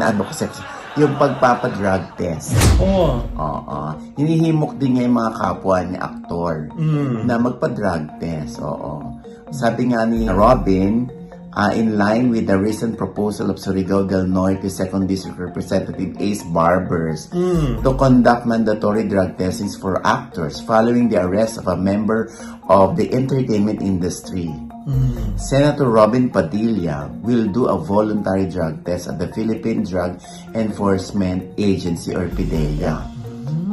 Naano 0.00 0.24
ko 0.24 0.32
sa 0.32 0.48
yung 0.96 1.12
pagpapadrug 1.20 2.16
test. 2.16 2.56
Oo. 2.80 3.20
Oo. 3.36 3.78
Hinihimok 4.16 4.80
din 4.80 4.96
niya 4.96 5.04
yung 5.04 5.16
mga 5.16 5.32
kapwa 5.36 5.76
niya 5.84 6.00
aktor 6.02 6.54
Mm. 6.72 7.28
na 7.28 7.34
magpa-drug 7.36 8.16
test. 8.16 8.56
Oo. 8.60 9.20
Sabi 9.52 9.92
nga 9.92 10.08
ni 10.08 10.24
Robin, 10.24 11.04
uh, 11.52 11.72
in 11.72 11.96
line 11.96 12.28
with 12.28 12.44
the 12.44 12.56
recent 12.56 12.96
proposal 12.96 13.48
of 13.48 13.56
Surigao 13.56 14.04
del 14.04 14.24
Norte 14.24 14.68
2nd 14.68 15.04
District 15.04 15.36
Representative 15.36 16.16
Ace 16.16 16.44
Barbers 16.48 17.28
Mm. 17.32 17.80
to 17.80 17.92
conduct 17.96 18.44
mandatory 18.44 19.04
drug 19.04 19.36
testings 19.36 19.76
for 19.76 20.00
actors 20.00 20.60
following 20.60 21.08
the 21.08 21.16
arrest 21.16 21.56
of 21.56 21.68
a 21.68 21.76
member 21.76 22.28
of 22.68 22.96
the 22.96 23.08
entertainment 23.12 23.80
industry. 23.80 24.52
Mm. 24.86 25.34
Senator 25.34 25.90
Robin 25.90 26.30
Padilla 26.30 27.10
will 27.26 27.50
do 27.50 27.66
a 27.66 27.74
voluntary 27.74 28.46
drug 28.46 28.86
test 28.86 29.10
at 29.10 29.18
the 29.18 29.26
Philippine 29.34 29.82
Drug 29.82 30.14
Enforcement 30.54 31.58
Agency 31.58 32.14
or 32.14 32.30
PDEA. 32.30 32.94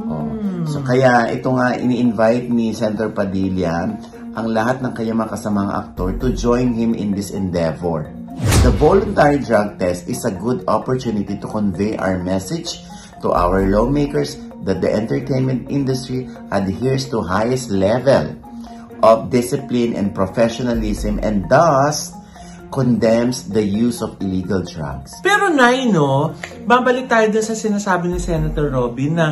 Oh. 0.09 0.25
So 0.65 0.81
kaya 0.81 1.29
ito 1.29 1.53
nga 1.53 1.77
ini-invite 1.77 2.49
ni 2.49 2.73
Senator 2.73 3.13
Padilla 3.13 3.93
ang 4.33 4.47
lahat 4.49 4.81
ng 4.81 4.89
kanyang 4.97 5.21
mga 5.21 5.37
kasamang 5.37 5.69
aktor 5.69 6.17
to 6.17 6.33
join 6.33 6.73
him 6.73 6.97
in 6.97 7.13
this 7.13 7.29
endeavor. 7.29 8.09
The 8.65 8.73
voluntary 8.73 9.37
drug 9.37 9.77
test 9.77 10.09
is 10.09 10.25
a 10.25 10.33
good 10.33 10.65
opportunity 10.65 11.37
to 11.37 11.45
convey 11.45 11.93
our 11.93 12.17
message 12.17 12.81
to 13.21 13.29
our 13.29 13.69
lawmakers 13.69 14.41
that 14.65 14.81
the 14.81 14.89
entertainment 14.89 15.69
industry 15.69 16.25
adheres 16.49 17.05
to 17.13 17.21
highest 17.21 17.69
level 17.69 18.33
of 19.03 19.27
discipline 19.27 19.99
and 19.99 20.15
professionalism 20.15 21.19
and 21.19 21.43
thus 21.51 22.15
condemns 22.71 23.51
the 23.51 23.61
use 23.61 24.01
of 24.01 24.17
illegal 24.23 24.63
drugs. 24.65 25.13
Pero 25.21 25.53
Nay, 25.53 25.85
no, 25.91 26.33
babalik 26.65 27.11
tayo 27.11 27.29
dun 27.29 27.45
sa 27.45 27.53
sinasabi 27.53 28.09
ni 28.09 28.17
Senator 28.17 28.73
Robin 28.73 29.13
na 29.13 29.27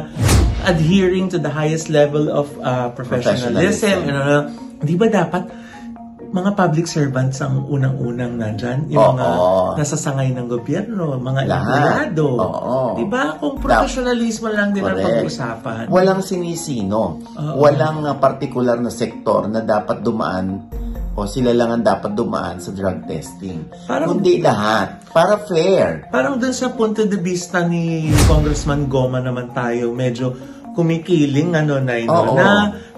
adhering 0.68 1.26
to 1.32 1.42
the 1.42 1.50
highest 1.50 1.90
level 1.90 2.30
of 2.30 2.52
uh, 2.62 2.94
professionalism. 2.94 3.58
Professionalism. 3.58 3.98
And, 4.06 4.14
uh, 4.14 4.42
di 4.86 4.94
ba 4.94 5.08
dapat 5.10 5.61
mga 6.32 6.56
public 6.56 6.88
servants 6.88 7.44
ang 7.44 7.68
unang-unang 7.68 8.40
nandyan? 8.40 8.88
Yung 8.88 9.04
Oo. 9.04 9.14
mga 9.20 9.28
nasa 9.78 10.00
sangay 10.00 10.32
ng 10.32 10.48
gobyerno, 10.48 11.20
mga 11.20 11.42
Lahat. 11.44 11.60
empleyado. 12.08 12.28
Oo. 12.40 12.76
Di 12.96 13.06
ba? 13.06 13.36
Kung 13.36 13.60
professionalismo 13.60 14.48
lang 14.48 14.72
din 14.72 14.88
ang 14.88 14.96
Correct. 14.96 15.28
pag-uusapan. 15.28 15.84
Walang 15.92 16.24
sinisino. 16.24 17.20
Walang 17.36 18.08
uh, 18.08 18.16
particular 18.16 18.80
na 18.80 18.90
sektor 18.90 19.52
na 19.52 19.60
dapat 19.60 20.00
dumaan 20.00 20.72
o 21.12 21.28
sila 21.28 21.52
lang 21.52 21.76
ang 21.76 21.84
dapat 21.84 22.16
dumaan 22.16 22.64
sa 22.64 22.72
drug 22.72 23.04
testing. 23.04 23.68
Parang- 23.84 24.16
Kundi 24.16 24.40
lahat. 24.40 25.12
Para 25.12 25.36
fair. 25.44 26.08
Parang 26.08 26.40
dun 26.40 26.56
sa 26.56 26.72
punto 26.72 27.04
de 27.04 27.20
vista 27.20 27.68
ni 27.68 28.08
Congressman 28.32 28.88
Goma 28.88 29.20
naman 29.20 29.52
tayo, 29.52 29.92
medyo 29.92 30.32
kumikiling 30.72 31.52
ano 31.52 31.84
na 31.84 32.00
Oo. 32.08 32.32
na 32.40 32.48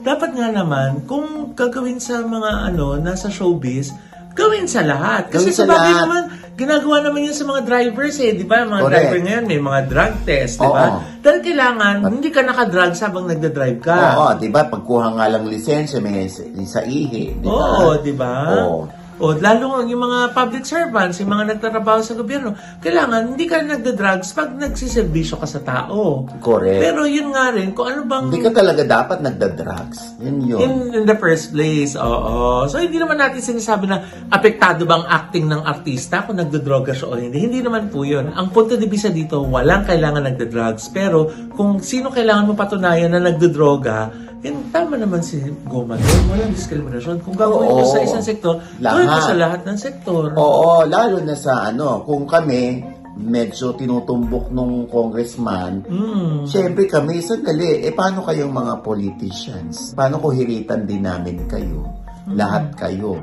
dapat 0.04 0.36
nga 0.36 0.52
naman 0.52 1.08
kung 1.08 1.56
gagawin 1.56 1.98
sa 1.98 2.22
mga 2.22 2.70
ano 2.70 3.00
nasa 3.00 3.32
showbiz 3.32 3.96
gawin 4.34 4.66
sa 4.66 4.82
lahat. 4.82 5.30
Kasi 5.30 5.54
Gawin 5.54 5.58
sa 5.58 5.66
bagay 5.70 5.94
lahat. 5.94 6.04
naman, 6.10 6.24
ginagawa 6.58 6.98
naman 7.06 7.22
yun 7.30 7.38
sa 7.38 7.46
mga 7.46 7.62
drivers 7.70 8.18
eh, 8.18 8.34
di 8.34 8.46
ba? 8.46 8.66
Mga 8.66 8.82
Correct. 8.82 8.98
driver 8.98 9.20
ngayon, 9.22 9.44
may 9.46 9.62
mga 9.62 9.80
drug 9.86 10.14
test, 10.26 10.58
di 10.58 10.70
ba? 10.70 10.86
Dahil 11.22 11.40
kailangan, 11.46 11.96
hindi 12.10 12.30
ka 12.34 12.42
nakadrug 12.42 12.94
habang 12.98 13.26
nagda-drive 13.30 13.80
ka. 13.80 13.98
Oo, 14.18 14.30
di 14.42 14.50
ba? 14.50 14.62
Pagkuha 14.66 15.08
nga 15.22 15.26
lang 15.30 15.46
lisensya, 15.46 16.02
may 16.02 16.26
sa, 16.28 16.44
sa 16.66 16.82
ihi. 16.82 17.38
Di 17.38 17.46
ba? 17.46 17.54
Oo, 17.54 17.90
di 18.02 18.14
ba? 18.14 18.36
Oo. 18.58 19.03
O, 19.22 19.38
lalo 19.38 19.86
yung 19.86 20.01
mga 20.01 20.34
public 20.34 20.65
servants, 20.65 21.22
yung 21.22 21.29
mga 21.29 21.55
nagtatrabaho 21.55 22.01
sa 22.01 22.17
gobyerno, 22.17 22.58
kailangan 22.82 23.34
hindi 23.34 23.46
ka 23.46 23.62
nagda-drugs 23.62 24.34
pag 24.34 24.58
nagsiservisyo 24.58 25.38
ka 25.38 25.48
sa 25.48 25.62
tao. 25.62 26.25
Correct. 26.41 26.82
Pero 26.82 27.05
yun 27.05 27.29
nga 27.29 27.53
rin, 27.53 27.77
kung 27.77 27.93
ano 27.93 28.01
bang... 28.10 28.34
Hindi 28.34 28.41
ka 28.41 28.53
talaga 28.53 28.82
dapat 28.82 29.22
nagda-drugs. 29.22 30.17
Yun 30.17 30.38
yun. 30.41 30.60
In, 30.60 30.74
in 31.01 31.03
the 31.05 31.17
first 31.17 31.53
place, 31.53 31.93
oo. 31.93 32.65
So, 32.65 32.82
hindi 32.82 32.98
naman 32.98 33.22
natin 33.22 33.43
sinasabi 33.43 33.86
na 33.86 34.01
apektado 34.34 34.88
bang 34.89 35.05
acting 35.05 35.46
ng 35.46 35.62
artista 35.62 36.25
kung 36.25 36.41
nagdodroga 36.41 36.98
siya 36.98 37.13
o 37.13 37.17
hindi. 37.20 37.46
Hindi 37.46 37.62
naman 37.62 37.93
po 37.93 38.01
yun. 38.01 38.34
Ang 38.34 38.50
punto 38.50 38.74
de 38.74 38.89
vista 38.89 39.13
dito, 39.13 39.46
walang 39.46 39.86
kailangan 39.86 40.25
nagda-drugs. 40.25 40.89
Pero, 40.89 41.29
kung 41.53 41.79
sino 41.86 42.10
kailangan 42.10 42.50
mo 42.50 42.53
patunayan 42.58 43.13
na 43.13 43.22
nagdodroga, 43.22 44.33
yun, 44.44 44.60
tama 44.76 45.00
naman 45.00 45.24
si 45.24 45.40
Goma 45.66 45.96
doon. 45.96 46.22
Walang 46.30 46.52
diskriminasyon. 46.52 47.24
Kung 47.24 47.36
gagawin 47.40 47.70
mo 47.72 47.82
Oo. 47.82 47.88
sa 47.88 48.04
isang 48.04 48.24
sektor, 48.24 48.60
gawin 48.78 49.08
mo 49.08 49.20
sa 49.24 49.36
lahat 49.40 49.64
ng 49.64 49.78
sektor. 49.80 50.36
Oo, 50.36 50.84
lalo 50.84 51.24
na 51.24 51.34
sa 51.34 51.72
ano, 51.72 52.04
kung 52.04 52.28
kami, 52.28 52.84
medyo 53.16 53.72
tinutumbok 53.78 54.52
nung 54.52 54.90
congressman, 54.92 55.86
Mm. 55.88 56.44
Siyempre 56.44 56.90
kami, 56.90 57.24
sandali, 57.24 57.88
eh 57.88 57.94
paano 57.96 58.26
kayong 58.26 58.52
mga 58.52 58.74
politicians? 58.84 59.96
Paano 59.96 60.20
kung 60.20 60.36
hiritan 60.36 60.84
din 60.84 61.08
namin 61.08 61.46
kayo? 61.48 61.88
Lahat 62.34 62.72
kayo. 62.76 63.20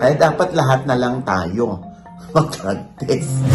Kaya 0.00 0.14
dapat 0.16 0.52
lahat 0.56 0.84
na 0.88 0.96
lang 0.96 1.20
tayo 1.24 1.91
mag-drug. 2.30 2.80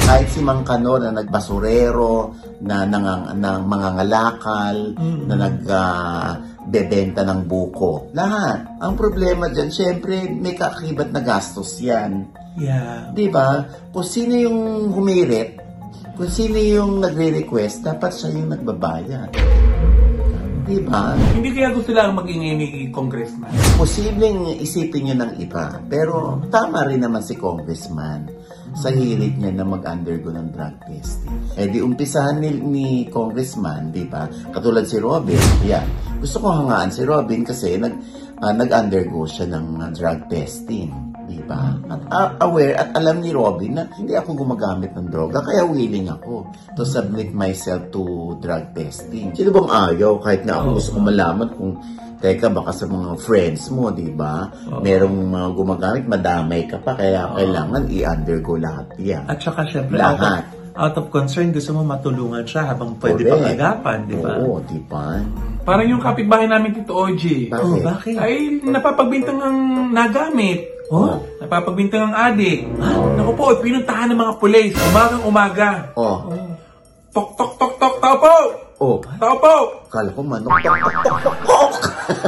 Kahit 0.06 0.28
si 0.30 0.40
Mang 0.44 0.62
Kano 0.68 1.00
na 1.00 1.10
nagbasurero, 1.10 2.36
na, 2.62 2.86
nang, 2.86 3.34
na 3.40 3.58
mga 3.64 3.90
ngalakal, 4.02 4.78
na 5.00 5.36
nag 5.36 5.58
ah, 5.72 6.32
bebenta 6.68 7.24
ng 7.24 7.48
buko. 7.48 8.12
Lahat. 8.14 8.78
Ang 8.84 8.94
problema 9.00 9.48
dyan, 9.48 9.72
siyempre, 9.72 10.28
may 10.30 10.54
kaakibat 10.54 11.16
na 11.16 11.24
gastos 11.24 11.80
yan. 11.80 12.28
Yeah. 12.58 13.14
Di 13.14 13.30
ba? 13.32 13.66
Kung 13.94 14.06
sino 14.06 14.34
yung 14.36 14.92
humirit, 14.92 15.58
kung 16.18 16.30
sino 16.30 16.58
yung 16.58 17.00
nagre-request, 17.00 17.86
dapat 17.86 18.12
siya 18.14 18.36
yung 18.36 18.50
nagbabayad. 18.52 19.30
Di 20.68 20.84
ba? 20.84 21.16
Hindi 21.16 21.50
kaya 21.56 21.72
gusto 21.72 21.96
lang 21.96 22.18
mag-ingay 22.18 22.54
ni 22.60 22.68
congressman. 22.92 23.48
Posibleng 23.80 24.60
isipin 24.60 25.08
nyo 25.08 25.16
ng 25.24 25.34
iba. 25.40 25.80
Pero 25.88 26.44
tama 26.52 26.84
rin 26.84 27.08
naman 27.08 27.24
si 27.24 27.40
congressman 27.40 28.37
sa 28.78 28.94
hilig 28.94 29.42
niya 29.42 29.58
na 29.58 29.66
mag-undergo 29.66 30.30
ng 30.30 30.54
drug 30.54 30.76
testing. 30.86 31.34
Eh 31.58 31.66
di 31.66 31.82
umpisahan 31.82 32.38
ni, 32.38 32.54
ni 32.62 32.88
congressman, 33.10 33.90
di 33.90 34.06
ba? 34.06 34.30
Katulad 34.54 34.86
si 34.86 35.02
Robin, 35.02 35.42
yan. 35.66 35.86
Gusto 36.22 36.46
ko 36.46 36.54
hangaan 36.54 36.94
si 36.94 37.02
Robin 37.02 37.42
kasi 37.42 37.74
nag, 37.82 37.94
ah, 38.38 38.54
nag-undergo 38.54 39.26
siya 39.26 39.50
ng 39.50 39.66
ah, 39.82 39.90
drug 39.90 40.30
testing. 40.30 40.94
Di 41.28 41.42
ba? 41.44 41.74
At 41.90 42.02
ah, 42.14 42.30
aware 42.46 42.78
at 42.78 42.94
alam 42.94 43.20
ni 43.20 43.34
Robin 43.34 43.82
na 43.82 43.84
hindi 43.98 44.14
ako 44.14 44.46
gumagamit 44.46 44.94
ng 44.94 45.10
droga, 45.10 45.42
kaya 45.42 45.66
willing 45.66 46.08
ako 46.14 46.46
to 46.78 46.86
submit 46.86 47.34
myself 47.34 47.90
to 47.90 48.38
drug 48.38 48.78
testing. 48.78 49.34
Sino 49.34 49.50
bang 49.52 49.70
ayaw? 49.74 50.22
Kahit 50.22 50.46
nga 50.46 50.62
ako 50.62 50.68
gusto 50.78 50.90
ko 50.96 51.00
malaman 51.02 51.50
kung 51.58 51.74
Teka, 52.18 52.50
baka 52.50 52.74
sa 52.74 52.86
mga 52.86 53.14
friends 53.20 53.70
mo, 53.70 53.90
di 53.90 54.10
ba? 54.10 54.50
Merong 54.82 55.18
mga 55.28 55.48
gumagamit, 55.54 56.04
madamay 56.06 56.66
ka 56.66 56.78
pa, 56.78 56.98
kaya 56.98 57.30
kailangan 57.32 57.86
i-undergo 57.88 58.58
lahat 58.58 58.88
yan. 58.98 59.24
At 59.26 59.38
saka, 59.38 59.70
syempre, 59.70 59.98
out 59.98 60.16
of, 60.16 60.26
Lahat. 60.26 60.44
out 60.74 60.96
of 60.96 61.06
concern, 61.08 61.50
gusto 61.50 61.72
mo 61.72 61.86
matulungan 61.86 62.42
siya 62.42 62.74
habang 62.74 62.98
pwede 62.98 63.22
pang 63.22 63.38
Correct. 63.38 63.54
agapan, 63.54 63.98
di 64.06 64.18
ba? 64.18 64.34
Oo, 64.40 64.58
di 64.62 64.80
ba? 64.82 65.22
Parang 65.62 65.86
yung 65.86 66.02
kapitbahay 66.02 66.50
namin, 66.50 66.74
Tito 66.74 66.94
Oji. 66.96 67.54
Bakit? 67.54 67.62
Oh, 67.62 67.78
bakit? 67.82 68.16
Ay, 68.18 68.34
napapagbintang 68.62 69.38
ng 69.38 69.58
nagamit. 69.92 70.66
Oh? 70.90 71.22
Napapagbintang 71.38 72.10
ng 72.10 72.16
adik. 72.16 72.60
Naku 73.14 73.32
po, 73.36 73.52
pinuntahan 73.60 74.10
ng 74.10 74.18
mga 74.18 74.34
pulis. 74.38 74.74
Umagang 74.90 75.22
umaga. 75.22 75.70
Oh, 75.94 76.26
Tok, 77.12 77.34
tok, 77.34 77.52
tok, 77.58 77.74
tok, 77.78 77.96
tao 77.98 78.16
po! 78.16 78.36
Oh, 78.78 78.98
Tao 79.18 79.36
po! 79.38 79.56
kala 79.88 80.10
ko 80.12 80.22
manok. 80.22 80.52
Tok, 80.52 80.78
tok, 80.78 81.02
tok, 81.02 81.18
tok, 81.24 81.38
tok. 81.44 81.72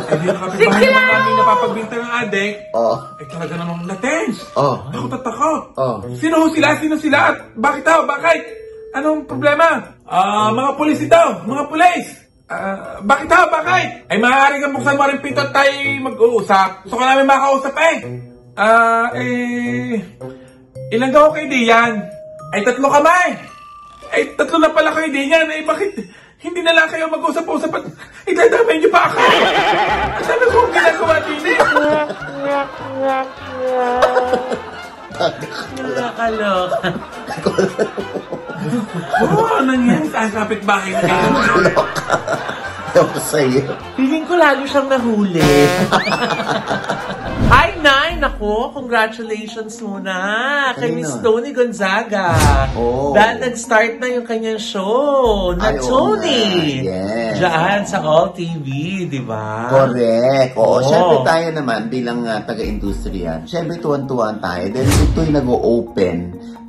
Eh, 0.09 0.15
di 0.17 0.25
yung 0.25 0.39
kapitbahay 0.39 0.83
naman 0.83 1.03
namin 1.07 1.33
napapagbintang 1.35 2.01
ng 2.01 2.13
adik. 2.19 2.53
Oh, 2.73 2.95
Eh, 3.15 3.27
talaga 3.27 3.53
namang 3.55 3.79
na-tense. 3.85 4.39
oh, 4.55 4.75
Takot 4.89 5.11
at 5.11 5.23
takot. 5.23 5.61
oh. 5.75 5.95
Sino 6.15 6.35
ho 6.39 6.47
sila? 6.49 6.73
Sino 6.75 6.95
sila? 6.95 7.17
At 7.29 7.37
bakit 7.55 7.83
daw? 7.83 8.03
Bakit? 8.03 8.41
Anong 8.91 9.23
problema? 9.23 9.93
Ah, 10.03 10.49
mga 10.49 10.71
pulis 10.75 10.97
ito. 10.97 11.23
Mga 11.45 11.63
pulis. 11.67 12.05
Ah, 12.49 12.97
bakit 12.99 13.29
daw? 13.29 13.45
Bakit? 13.45 14.09
Ay, 14.09 14.17
maaari 14.17 14.57
kang 14.57 14.73
buksan 14.73 14.97
mo 14.97 15.05
rin 15.05 15.21
pinto 15.21 15.39
at 15.39 15.53
tayo 15.53 15.69
mag-uusap. 16.01 16.69
Gusto 16.81 16.97
ko 16.97 17.03
namin 17.03 17.29
makausap 17.29 17.75
eh. 17.77 17.97
Ah, 18.57 19.13
eh... 19.13 20.01
Ilan 20.89 21.13
daw 21.13 21.29
kayo 21.29 21.45
diyan? 21.45 21.91
Ay, 22.49 22.65
tatlo 22.65 22.89
kami. 22.89 23.21
Ay, 24.09 24.33
tatlo 24.33 24.57
na 24.57 24.73
pala 24.73 24.89
kayo 24.89 25.05
diyan. 25.07 25.45
Ay, 25.45 25.61
bakit 25.61 25.93
hindi 26.39 26.63
na 26.63 26.71
lang 26.71 26.87
kayo 26.87 27.11
mag-usap-usap 27.11 27.71
at 27.75 27.83
idadamay 28.23 28.79
niyo 28.79 28.87
pa 28.87 29.11
ako? 29.11 29.19
Ang 29.19 30.23
sabi 30.23 30.45
ko 30.47 30.57
ang 30.63 30.71
ginagawa 30.71 31.15
din 31.27 31.43
eh. 31.43 31.59
Nakakaloka. 35.75 36.79
Oo, 39.19 39.43
oh, 39.43 39.59
nangyari 39.67 40.07
sa 40.07 40.31
kapitbahay 40.31 40.95
na 40.95 41.01
kayo. 41.03 41.27
Ewan 42.95 43.09
ko 43.11 43.19
sa'yo. 43.19 43.61
Feeling 43.99 44.25
ko 44.25 44.33
lalo 44.39 44.63
siyang 44.63 44.87
nahuli. 44.87 45.43
Nako, 48.19 48.75
congratulations 48.75 49.79
muna 49.79 50.15
kay? 50.75 50.91
Miss 50.91 51.07
Tony 51.23 51.55
Gonzaga. 51.55 52.35
Oh. 52.75 53.15
Dahil 53.15 53.39
nag-start 53.39 54.03
na 54.03 54.11
yung 54.11 54.27
kanyang 54.27 54.59
show 54.59 55.55
na 55.55 55.71
Ay, 55.71 55.79
Tony. 55.79 56.83
nga. 56.83 56.99
Yes. 56.99 57.33
Diyan 57.39 57.81
sa 57.87 58.03
All 58.03 58.35
TV, 58.35 58.67
di 59.07 59.23
ba? 59.23 59.71
Correct. 59.71 60.51
Oo, 60.59 60.83
Oo. 60.83 60.83
syempre 60.83 61.17
tayo 61.23 61.47
naman 61.55 61.87
bilang 61.87 62.27
ah, 62.27 62.43
taga-industriya, 62.43 63.47
syempre 63.47 63.79
tuwan-tuwan 63.79 64.43
tayo 64.43 64.67
dahil 64.67 64.89
ito'y 65.07 65.29
nag-o-open 65.31 66.17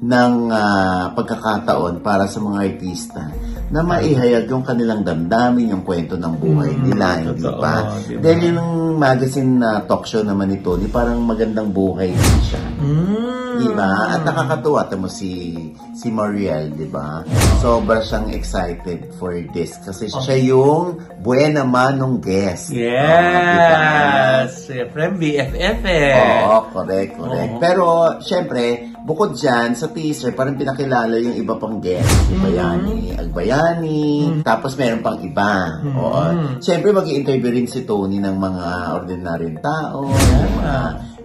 ng 0.00 0.32
ah, 0.54 1.10
pagkakataon 1.18 1.98
para 1.98 2.30
sa 2.30 2.38
mga 2.38 2.58
artista 2.62 3.26
na 3.70 3.80
maihayag 3.80 4.50
yung 4.50 4.66
kanilang 4.66 5.06
damdamin, 5.06 5.70
yung 5.70 5.82
kwento 5.82 6.18
ng 6.18 6.34
buhay 6.36 6.74
Mm, 6.74 6.82
nila, 6.84 7.06
hindi 7.16 7.38
totoo, 7.38 7.62
ba? 7.62 7.74
di 8.02 8.14
ba? 8.14 8.20
Dahil 8.20 8.40
yung 8.50 8.60
magazine 8.98 9.52
na 9.56 9.70
talk 9.80 10.04
show 10.04 10.20
naman 10.20 10.50
ni 10.50 10.58
Tony, 10.58 10.90
parang 10.90 11.22
magandang 11.22 11.70
buhay 11.70 12.10
din 12.10 12.38
siya. 12.42 12.62
Mm. 12.82 13.38
Di 13.60 13.68
ba? 13.70 13.90
At 14.10 14.24
nakakatuwa 14.24 14.88
tamo 14.88 15.06
si 15.06 15.54
si 15.92 16.08
Mariel, 16.08 16.72
di 16.72 16.88
ba? 16.88 17.22
Sobra 17.58 18.00
siyang 18.00 18.32
excited 18.32 19.14
for 19.14 19.36
this 19.52 19.78
kasi 19.78 20.08
siya 20.08 20.34
yung 20.40 20.98
buena 21.18 21.62
manong 21.62 22.18
guest. 22.18 22.72
Oh? 22.72 22.80
Yes! 22.80 24.66
Siyempre, 24.66 25.14
BFF 25.14 25.78
eh. 25.84 26.14
Oo, 26.16 26.58
correct, 26.72 27.12
correct. 27.14 27.52
Oo. 27.52 27.60
Pero, 27.60 27.84
syempre, 28.18 28.89
bukod 29.02 29.34
dyan, 29.34 29.72
sa 29.72 29.88
teaser, 29.88 30.32
parang 30.32 30.54
pinakilala 30.54 31.16
yung 31.16 31.34
iba 31.34 31.56
pang 31.56 31.80
guest. 31.80 32.08
Si 32.28 32.34
Bayani, 32.36 33.12
Agbayani, 33.14 34.40
tapos 34.42 34.76
meron 34.76 35.00
pang 35.00 35.18
iba. 35.18 35.80
Oo. 35.84 36.22
Syempre, 36.60 36.92
mag 36.92 37.08
interview 37.08 37.50
rin 37.50 37.66
si 37.66 37.82
Tony 37.82 38.18
ng 38.18 38.36
mga 38.36 38.64
ordinaryong 38.96 39.58
tao, 39.58 40.06
yung 40.06 40.52
mga, 40.56 40.74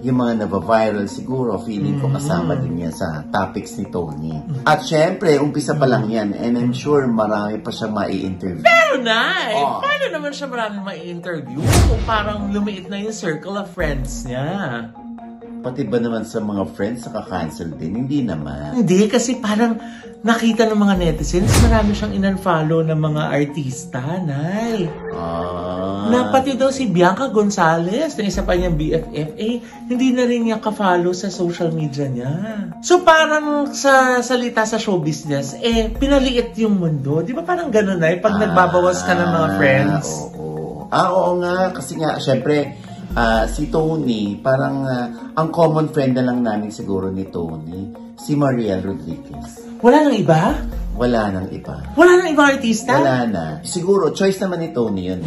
yung 0.01 0.17
mga 0.17 0.33
naba-viral 0.45 1.07
siguro, 1.07 1.57
feeling 1.59 1.97
ko 1.97 2.09
kasama 2.09 2.55
din 2.55 2.85
yan 2.85 2.93
sa 2.93 3.25
topics 3.27 3.75
ni 3.75 3.85
Tony. 3.89 4.33
At 4.63 4.81
syempre, 4.81 5.37
umpisa 5.37 5.73
pa 5.73 5.85
lang 5.85 6.07
yan, 6.07 6.33
and 6.33 6.55
I'm 6.55 6.71
sure 6.71 7.05
marami 7.05 7.59
pa 7.59 7.69
siyang 7.69 7.93
mai-interview. 7.93 8.63
Pero 8.63 9.01
na, 9.01 9.21
eh, 9.49 9.59
Oh. 9.59 9.81
paano 9.81 10.05
naman 10.09 10.31
siya 10.31 10.47
maraming 10.47 10.83
ma-interview 10.83 11.59
kung 11.59 12.03
parang 12.05 12.49
lumiit 12.49 12.87
na 12.87 13.01
yung 13.01 13.15
circle 13.15 13.57
of 13.57 13.67
friends 13.71 14.23
niya? 14.23 14.45
Pati 15.65 15.81
ba 15.81 15.97
naman 15.97 16.21
sa 16.29 16.37
mga 16.45 16.61
friends, 16.77 17.09
naka-cancel 17.09 17.73
din? 17.73 18.05
Hindi 18.05 18.21
naman. 18.21 18.77
Hindi, 18.77 19.09
kasi 19.09 19.41
parang 19.41 19.81
nakita 20.21 20.69
ng 20.69 20.77
mga 20.77 20.93
netizens, 21.01 21.49
marami 21.65 21.97
siyang 21.97 22.13
in-unfollow 22.13 22.85
ng 22.85 22.93
mga 22.93 23.23
artista, 23.33 23.97
Nay. 24.21 24.85
Ah. 25.09 26.05
Na 26.13 26.29
pati 26.29 26.53
daw 26.53 26.69
si 26.69 26.85
Bianca 26.85 27.33
Gonzalez, 27.33 28.13
na 28.13 28.29
isa 28.29 28.45
pa 28.45 28.53
niyang 28.53 28.77
BFF, 28.77 29.29
eh, 29.41 29.57
hindi 29.89 30.13
na 30.13 30.29
rin 30.29 30.45
niya 30.45 30.61
ka-follow 30.61 31.17
sa 31.17 31.33
social 31.33 31.73
media 31.73 32.05
niya. 32.13 32.33
So 32.85 33.01
parang 33.01 33.73
sa 33.73 34.21
salita 34.21 34.69
sa 34.69 34.77
show 34.77 35.01
business, 35.01 35.57
eh, 35.57 35.89
pinaliit 35.89 36.53
yung 36.61 36.77
mundo. 36.77 37.25
Di 37.25 37.33
ba 37.33 37.41
parang 37.41 37.73
ganun 37.73 37.97
na, 37.97 38.13
pag 38.21 38.37
nagbabawas 38.37 39.01
ka 39.01 39.17
ng 39.17 39.29
mga 39.33 39.49
Ah, 39.49 39.57
friends? 39.57 40.05
Oo. 40.29 40.85
Ah, 40.93 41.09
oo 41.09 41.41
nga. 41.41 41.73
Kasi 41.73 41.97
nga, 41.97 42.21
syempre, 42.21 42.77
ah, 43.13 43.45
si 43.45 43.69
Tony, 43.69 44.41
parang 44.41 44.75
ah, 44.89 45.07
ang 45.37 45.53
common 45.53 45.93
friend 45.93 46.17
na 46.17 46.25
lang 46.25 46.41
namin 46.41 46.73
siguro 46.73 47.13
ni 47.13 47.29
Tony, 47.29 47.93
si 48.17 48.33
Mariel 48.33 48.81
Rodriguez. 48.81 49.61
Wala 49.85 50.01
nang 50.01 50.17
iba? 50.17 50.41
Wala 50.95 51.27
nang 51.27 51.51
iba. 51.51 51.75
Wala 51.99 52.11
nang 52.15 52.31
ibang 52.31 52.55
artista? 52.55 52.95
Wala 52.95 53.27
na. 53.27 53.45
Siguro, 53.67 54.15
choice 54.15 54.39
naman 54.39 54.63
ni 54.63 54.69
Tony 54.71 55.11
yun. 55.11 55.19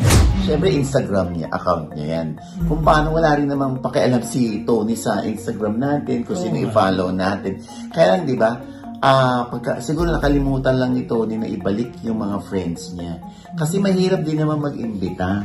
Siyempre, 0.49 0.73
Instagram 0.73 1.37
niya, 1.37 1.53
account 1.53 1.93
niya 1.93 2.07
yan. 2.19 2.29
Kung 2.65 2.81
paano, 2.81 3.13
wala 3.13 3.37
rin 3.37 3.53
namang 3.53 3.85
pakialam 3.85 4.25
si 4.25 4.65
Tony 4.65 4.97
sa 4.97 5.21
Instagram 5.21 5.77
natin, 5.77 6.25
kung 6.25 6.41
sino 6.41 6.57
i-follow 6.57 7.13
natin. 7.13 7.61
Kaya 7.93 8.17
lang, 8.17 8.25
di 8.25 8.33
ba, 8.41 8.57
ah, 9.05 9.45
pagka, 9.53 9.85
siguro 9.85 10.09
nakalimutan 10.09 10.81
lang 10.81 10.97
ni 10.97 11.05
Tony 11.05 11.37
na 11.37 11.45
ibalik 11.53 12.01
yung 12.01 12.25
mga 12.25 12.41
friends 12.49 12.97
niya. 12.97 13.21
Kasi 13.53 13.77
mahirap 13.77 14.25
din 14.25 14.41
naman 14.41 14.65
mag-imbita 14.65 15.45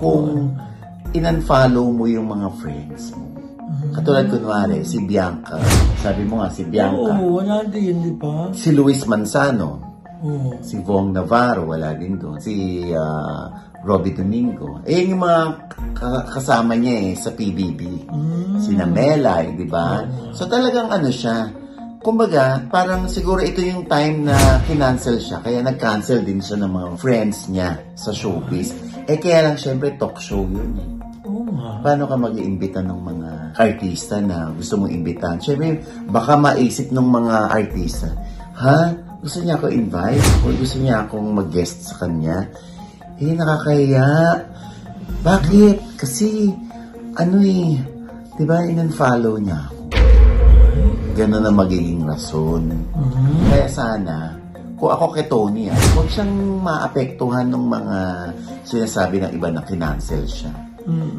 kung 0.00 0.56
in-unfollow 1.12 1.86
mo 1.92 2.04
yung 2.08 2.26
mga 2.26 2.48
friends 2.58 3.14
mo. 3.14 3.26
Katulad 3.94 4.28
kunwari, 4.28 4.82
si 4.82 5.02
Bianca. 5.04 5.58
Sabi 6.02 6.22
mo 6.26 6.42
nga, 6.42 6.48
si 6.50 6.62
Bianca. 6.66 7.16
Oo, 7.16 7.40
wala 7.42 7.64
din, 7.66 8.02
di 8.02 8.12
ba? 8.14 8.50
Si 8.52 8.70
Luis 8.72 9.02
Manzano. 9.06 9.80
Oo. 10.24 10.58
Si 10.64 10.80
Vong 10.80 11.12
Navarro, 11.12 11.70
wala 11.70 11.92
din 11.92 12.16
doon. 12.16 12.40
Si 12.40 12.82
ah, 12.92 13.52
Robbie 13.84 14.16
Domingo. 14.16 14.82
Eh, 14.82 15.06
yung 15.06 15.22
mga 15.22 15.40
ka- 15.94 16.26
kasama 16.34 16.74
niya 16.74 17.12
eh, 17.12 17.14
sa 17.14 17.30
PBB. 17.30 17.80
Si 18.58 18.72
Namelay, 18.74 19.54
di 19.54 19.66
ba? 19.68 20.02
So 20.32 20.48
talagang 20.48 20.88
ano 20.90 21.12
siya, 21.12 21.52
kumbaga, 22.00 22.64
parang 22.72 23.06
siguro 23.06 23.44
ito 23.44 23.60
yung 23.62 23.86
time 23.86 24.26
na 24.26 24.58
kinancel 24.64 25.20
siya, 25.20 25.38
kaya 25.44 25.62
nag-cancel 25.62 26.24
din 26.24 26.40
siya 26.42 26.58
ng 26.64 26.70
mga 26.72 26.88
friends 26.98 27.46
niya 27.52 27.76
sa 27.94 28.10
showbiz. 28.10 28.72
Eh, 29.06 29.20
kaya 29.20 29.46
lang 29.46 29.56
syempre 29.60 29.94
talk 29.94 30.18
show 30.18 30.42
yun 30.42 30.72
eh. 30.80 30.88
Nga. 31.56 31.70
Paano 31.80 32.04
ka 32.04 32.16
mag-iimbita 32.20 32.80
ng 32.84 33.00
mga 33.00 33.30
artista 33.56 34.20
na 34.20 34.52
gusto 34.52 34.76
mong 34.76 34.92
imbitahan? 34.92 35.40
Siyempre, 35.40 35.80
baka 36.12 36.36
maisip 36.36 36.92
ng 36.92 37.08
mga 37.08 37.36
artista, 37.48 38.12
ha? 38.60 38.92
Gusto 39.24 39.40
niya 39.40 39.56
ako 39.56 39.72
invite? 39.72 40.24
O 40.44 40.52
gusto 40.52 40.76
niya 40.78 41.08
akong 41.08 41.28
mag-guest 41.32 41.88
sa 41.88 42.04
kanya? 42.04 42.44
Eh, 43.16 43.32
nakakahiya. 43.32 44.06
Bakit? 45.24 45.96
Kasi, 45.96 46.52
ano 47.16 47.40
eh, 47.40 47.80
di 48.36 48.44
ba, 48.44 48.60
in-unfollow 48.60 49.40
niya 49.40 49.56
ako. 49.66 49.80
Ganun 51.16 51.40
na 51.40 51.48
magiging 51.48 52.04
rason. 52.04 52.68
Kaya 53.48 53.66
sana, 53.72 54.36
kung 54.76 54.92
ako 54.92 55.16
kay 55.16 55.24
Tony, 55.24 55.72
ah, 55.72 55.80
huwag 55.96 56.12
siyang 56.12 56.60
maapektuhan 56.60 57.48
ng 57.48 57.64
mga 57.64 57.98
sinasabi 58.68 59.24
ng 59.24 59.32
iba 59.32 59.48
na 59.48 59.64
kinancel 59.64 60.20
siya. 60.28 60.52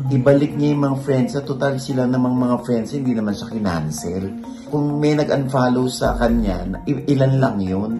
Ibalik 0.08 0.56
niya 0.56 0.72
yung 0.72 0.84
mga 0.88 0.98
friends 1.04 1.32
sa 1.36 1.44
total 1.44 1.76
sila 1.76 2.08
namang 2.08 2.40
mga 2.40 2.64
friends, 2.64 2.96
hindi 2.96 3.12
naman 3.12 3.36
siya 3.36 3.52
kinancel. 3.52 4.24
Kung 4.72 5.00
may 5.00 5.12
nag-unfollow 5.14 5.92
sa 5.92 6.16
kanya, 6.16 6.64
ilan 6.88 7.34
lang 7.36 7.60
yun. 7.60 8.00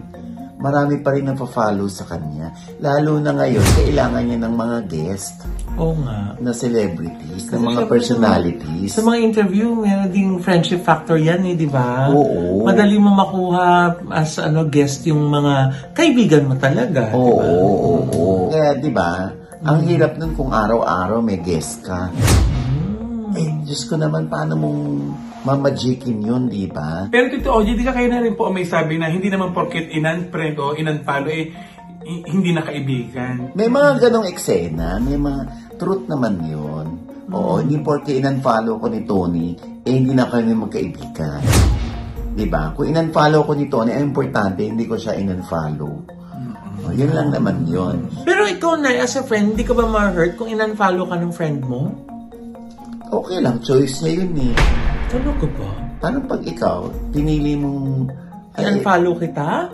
Marami 0.58 0.98
pa 0.98 1.14
rin 1.14 1.22
nagpa-follow 1.22 1.86
sa 1.86 2.02
kanya. 2.02 2.50
Lalo 2.82 3.22
na 3.22 3.30
ngayon, 3.30 3.62
kailangan 3.78 4.26
niya 4.26 4.38
ng 4.42 4.54
mga 4.58 4.78
guest 4.90 5.46
Oo 5.78 5.94
nga. 6.02 6.34
na 6.34 6.50
celebrities, 6.50 7.46
Kasi 7.46 7.54
ng 7.54 7.62
mga 7.62 7.82
personalities. 7.86 8.90
Sa 8.90 9.06
mga 9.06 9.18
interview, 9.22 9.70
meron 9.78 10.10
ding 10.10 10.42
friendship 10.42 10.82
factor 10.82 11.14
yan 11.14 11.46
eh, 11.46 11.54
di 11.54 11.70
ba? 11.70 12.10
Oo. 12.10 12.66
Madali 12.66 12.98
mo 12.98 13.14
makuha 13.14 13.94
as 14.10 14.42
ano 14.42 14.66
guest 14.66 15.06
yung 15.06 15.30
mga 15.30 15.54
kaibigan 15.94 16.50
mo 16.50 16.58
talaga. 16.58 17.14
Oo, 17.14 17.38
di 17.38 17.38
ba? 17.38 17.46
oo, 17.46 17.62
oo, 17.62 17.94
oo. 18.18 18.44
Kaya, 18.50 18.70
di 18.74 18.90
ba, 18.90 19.10
ang 19.64 19.78
hirap 19.86 20.14
nun 20.18 20.38
kung 20.38 20.54
araw-araw 20.54 21.18
may 21.18 21.42
guest 21.42 21.82
ka. 21.82 22.10
Eh, 23.38 23.50
Diyos 23.62 23.84
ko 23.86 23.98
naman, 23.98 24.30
paano 24.30 24.56
mong 24.56 24.80
mamajikin 25.44 26.24
yun, 26.24 26.42
di 26.48 26.66
ba? 26.66 27.06
Pero 27.12 27.28
Tito 27.30 27.52
Oji, 27.52 27.76
di 27.76 27.84
ka 27.84 27.92
kayo 27.92 28.08
na 28.10 28.24
rin 28.24 28.34
po 28.34 28.50
may 28.50 28.64
sabi 28.64 28.96
na 28.96 29.10
hindi 29.10 29.28
naman 29.28 29.52
porket 29.52 29.90
inan-friend 29.92 30.56
o 30.58 30.74
inan-follow 30.74 31.30
eh, 31.30 31.52
hi- 32.02 32.24
hindi 32.24 32.50
na 32.54 32.64
kaibigan. 32.64 33.52
May 33.52 33.68
mga 33.68 34.08
ganong 34.08 34.26
eksena, 34.26 34.98
may 34.98 35.20
mga 35.20 35.40
truth 35.76 36.08
naman 36.08 36.40
yun. 36.42 36.86
Oo, 37.28 37.60
hindi 37.60 37.76
porke 37.84 38.16
in-unfollow 38.16 38.80
ko 38.80 38.88
ni 38.88 39.04
Tony, 39.04 39.52
eh 39.84 39.92
hindi 39.92 40.16
na 40.16 40.24
kami 40.32 40.56
magkaibigan. 40.56 41.42
Di 42.32 42.46
ba? 42.48 42.72
Kung 42.72 42.88
in-unfollow 42.88 43.44
ko 43.44 43.52
ni 43.52 43.68
Tony, 43.68 43.92
ang 43.92 44.08
importante, 44.08 44.64
hindi 44.64 44.88
ko 44.88 44.96
siya 44.96 45.18
in-unfollow. 45.20 46.17
O, 46.86 46.94
yun 46.94 47.10
lang 47.10 47.34
naman 47.34 47.66
yun. 47.66 48.06
Pero 48.22 48.46
ikaw 48.46 48.78
na, 48.78 48.94
as 49.02 49.18
a 49.18 49.22
friend, 49.26 49.54
hindi 49.54 49.66
ka 49.66 49.74
ba 49.74 49.86
ma-hurt 49.88 50.38
kung 50.38 50.46
in-unfollow 50.46 51.10
ka 51.10 51.16
ng 51.18 51.32
friend 51.34 51.58
mo? 51.66 51.90
Okay 53.08 53.40
lang, 53.40 53.58
choice 53.64 54.04
niya 54.04 54.22
yun 54.22 54.52
eh. 54.52 54.54
Ano 55.16 55.30
ka 55.40 55.48
ba? 55.56 55.70
Paano 55.98 56.18
pag 56.28 56.42
ikaw, 56.44 56.86
pinili 57.10 57.58
mong... 57.58 58.12
In-unfollow 58.58 59.18
kita? 59.18 59.72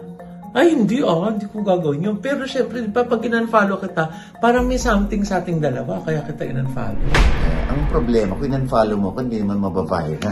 Ay, 0.55 0.71
hindi 0.71 1.03
ah, 1.03 1.35
hindi 1.35 1.51
ko 1.51 1.67
gagawin 1.67 2.07
yun. 2.07 2.17
Pero 2.23 2.47
syempre, 2.47 2.87
di 2.87 2.88
ba, 2.88 3.03
pag 3.03 3.21
in-unfollow 3.21 3.83
kita, 3.83 4.38
parang 4.38 4.71
may 4.71 4.79
something 4.79 5.27
sa 5.27 5.43
ating 5.43 5.59
dalawa, 5.59 5.99
kaya 6.07 6.23
kita 6.23 6.47
in-unfollow. 6.47 7.05
eh, 7.11 7.73
ang 7.75 7.85
problema, 7.90 8.38
kung 8.38 8.49
in-unfollow 8.49 8.97
mo 8.97 9.11
ko, 9.11 9.19
hindi 9.21 9.43
naman 9.43 9.59
mabaviral. 9.61 10.31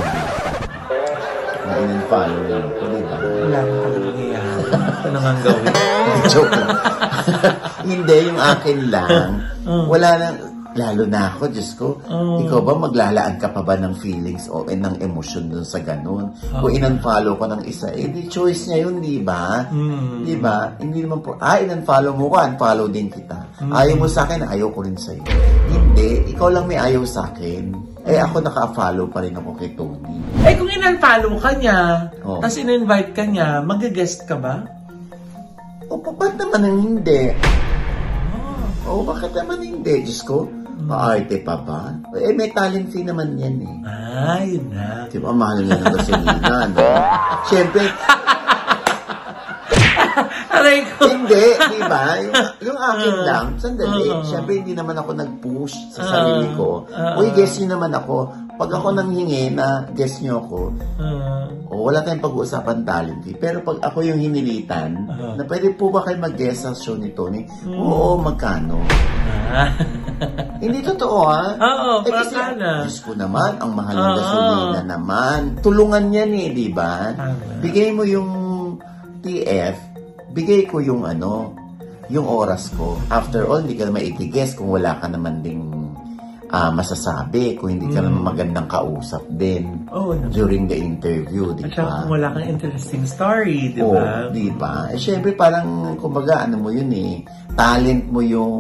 Na 1.83 1.91
in-unfollow 1.91 2.43
lang 2.47 2.63
ako, 2.63 2.83
di 2.95 3.03
ba? 3.03 3.17
Wala 3.19 3.59
na 3.59 3.73
pala 3.83 3.99
nangyayari. 3.99 4.63
Ito 4.71 5.09
na 5.11 5.19
nga 5.19 5.31
ang 5.35 5.41
gawin. 5.43 5.67
Joke 6.31 6.55
lang. 6.55 6.71
Hindi, 7.91 8.17
yung 8.31 8.39
akin 8.39 8.79
lang. 8.87 9.31
Wala 9.67 10.09
na, 10.15 10.27
lalo 10.79 11.03
na 11.11 11.35
ako, 11.35 11.43
Diyos 11.51 11.71
ko. 11.75 11.99
Oh. 12.07 12.39
Ikaw 12.39 12.61
ba, 12.63 12.73
maglalaan 12.79 13.37
ka 13.43 13.51
pa 13.51 13.67
ba 13.67 13.75
ng 13.75 13.99
feelings 13.99 14.47
o 14.47 14.63
eh, 14.71 14.79
ng 14.79 15.03
emosyon 15.03 15.51
dun 15.51 15.67
sa 15.67 15.83
ganun? 15.83 16.31
Kung 16.55 16.71
in-unfollow 16.71 17.35
ko 17.35 17.51
ng 17.51 17.67
isa, 17.67 17.91
eh, 17.91 18.07
di 18.07 18.31
choice 18.31 18.71
niya 18.71 18.87
yun, 18.87 19.03
di 19.03 19.19
ba? 19.19 19.67
Mm. 19.67 20.23
Di 20.23 20.39
ba? 20.39 20.79
Hindi 20.79 21.03
naman 21.03 21.19
po, 21.19 21.35
ah, 21.43 21.59
in-unfollow 21.59 22.15
mo 22.15 22.31
ko, 22.31 22.39
unfollow 22.47 22.87
din 22.87 23.11
kita. 23.11 23.43
Ayaw 23.75 23.99
mo 23.99 24.07
sa 24.07 24.23
akin, 24.23 24.47
ayaw 24.47 24.71
ko 24.71 24.87
rin 24.87 24.95
sa'yo. 24.95 25.27
Hindi, 25.67 26.31
ikaw 26.31 26.47
lang 26.47 26.71
may 26.71 26.79
ayaw 26.79 27.03
sa 27.03 27.27
akin. 27.27 27.92
Eh, 28.03 28.19
ako 28.19 28.43
naka-follow 28.43 29.07
pa 29.07 29.23
rin 29.23 29.31
ako 29.33 29.51
kay 29.55 29.71
Tony. 29.73 30.19
Eh, 30.43 30.59
kung 30.59 30.67
in-unfollow 30.67 31.39
ka 31.39 31.55
niya, 31.55 32.11
Oh. 32.21 32.43
tapos 32.43 32.59
in-invite 32.59 33.11
ka 33.13 33.23
niya, 33.23 33.63
mag-guest 33.63 34.27
ka 34.27 34.35
ba? 34.35 34.67
O, 35.87 35.97
pa- 35.97 36.11
ba't 36.11 36.35
naman 36.35 36.61
ang 36.61 36.79
hindi? 36.81 37.31
Oo, 38.83 39.07
bakit 39.07 39.31
naman 39.33 39.63
hindi? 39.63 40.03
Diyos 40.03 40.19
ko, 40.21 40.51
paarte 40.83 41.39
pa 41.41 41.55
ba? 41.57 41.95
Eh, 42.19 42.35
may 42.35 42.51
talent 42.51 42.91
fee 42.91 43.07
naman 43.07 43.39
yan 43.39 43.63
eh. 43.63 43.77
Ah, 43.87 44.43
yun 44.43 44.67
na. 44.69 45.07
Di 45.07 45.23
ba, 45.23 45.31
mahal 45.31 45.63
nga 45.63 45.79
ng 45.79 45.95
gasolina, 45.95 46.57
no? 46.67 46.83
Siyempre, 47.47 47.87
Aray 50.53 50.85
ko. 50.87 51.09
hindi, 51.09 51.45
di 51.57 51.81
ba? 51.83 52.05
Yung, 52.21 52.35
yung 52.63 52.79
akin 52.79 53.15
Ah. 53.15 53.25
lang, 53.25 53.47
sandali. 53.57 54.05
Ah. 54.07 54.21
Siyempre, 54.21 54.61
hindi 54.61 54.73
naman 54.73 54.95
ako 54.95 55.11
nag-push 55.15 55.75
sa 55.91 56.01
sarili 56.05 56.53
ko. 56.55 56.85
Ah. 56.89 57.17
Uy, 57.17 57.33
guess 57.33 57.57
nyo 57.59 57.73
naman 57.73 57.93
ako. 57.93 58.17
pag 58.53 58.69
ako 58.71 58.95
nang 58.95 59.11
hingi 59.11 59.49
na 59.51 59.89
guest 59.91 60.21
nyo 60.23 60.39
ako, 60.39 60.71
Ah. 60.95 61.49
o 61.67 61.83
wala 61.83 61.99
tayong 61.99 62.23
pag-uusapan 62.23 62.85
talent. 62.85 63.25
Pero 63.35 63.59
pag 63.59 63.81
ako 63.83 64.05
yung 64.05 64.21
hinilitan, 64.21 65.09
Ah. 65.09 65.35
na 65.35 65.43
pwede 65.43 65.73
po 65.73 65.89
ba 65.89 66.05
kayo 66.05 66.21
mag-guest 66.21 66.63
sa 66.63 66.71
show 66.71 66.95
ni 66.95 67.11
Tony? 67.11 67.43
Oo, 67.67 68.21
magkano? 68.21 68.79
Ah. 69.51 69.73
Hindi 70.61 70.79
totoo 70.79 71.19
ha? 71.27 71.45
Oo, 71.57 71.93
Eh, 72.01 72.13
kasi, 72.13 72.37
pakana. 72.37 72.87
Diyos 72.87 72.99
ko 73.03 73.13
naman, 73.13 73.59
ang 73.59 73.73
mahal 73.73 73.97
ng 73.97 74.15
gasolina 74.15 74.81
naman. 74.87 75.41
Tulungan 75.59 76.05
yan 76.09 76.31
eh, 76.31 76.49
di 76.53 76.69
ba? 76.71 77.11
Bigay 77.59 77.91
mo 77.91 78.05
yung 78.05 78.31
TF, 79.19 79.92
bigay 80.33 80.65
ko 80.65 80.81
yung 80.81 81.05
ano, 81.05 81.53
yung 82.09 82.25
oras 82.25 82.73
ko. 82.73 82.97
After 83.09 83.45
all, 83.45 83.61
hindi 83.61 83.73
ka 83.75 83.87
naman 83.87 84.05
itigess 84.07 84.53
kung 84.53 84.69
wala 84.69 84.97
ka 84.97 85.07
naman 85.07 85.41
ding 85.41 85.63
ah, 86.49 86.69
masasabi, 86.69 87.57
kung 87.57 87.73
hindi 87.73 87.89
ka 87.89 88.01
Mm. 88.01 88.07
naman 88.07 88.23
magandang 88.29 88.69
kausap 88.69 89.25
din 89.31 89.89
Oo 89.89 90.13
naman. 90.13 90.29
during 90.31 90.65
the 90.67 90.77
interview, 90.77 91.49
di 91.55 91.65
At 91.65 91.73
saka 91.73 91.81
ba? 91.83 91.97
kung 91.99 92.13
wala 92.13 92.29
kang 92.29 92.45
interesting 92.47 93.05
story, 93.07 93.73
di 93.73 93.81
ba? 93.81 94.29
di 94.29 94.53
ba? 94.53 94.75
Eh, 94.89 95.01
syempre 95.01 95.33
parang, 95.33 95.97
kumbaga, 95.97 96.45
ano 96.45 96.61
mo 96.61 96.69
yun 96.69 96.93
eh, 96.93 97.25
talent 97.55 98.05
mo 98.07 98.21
yung 98.21 98.53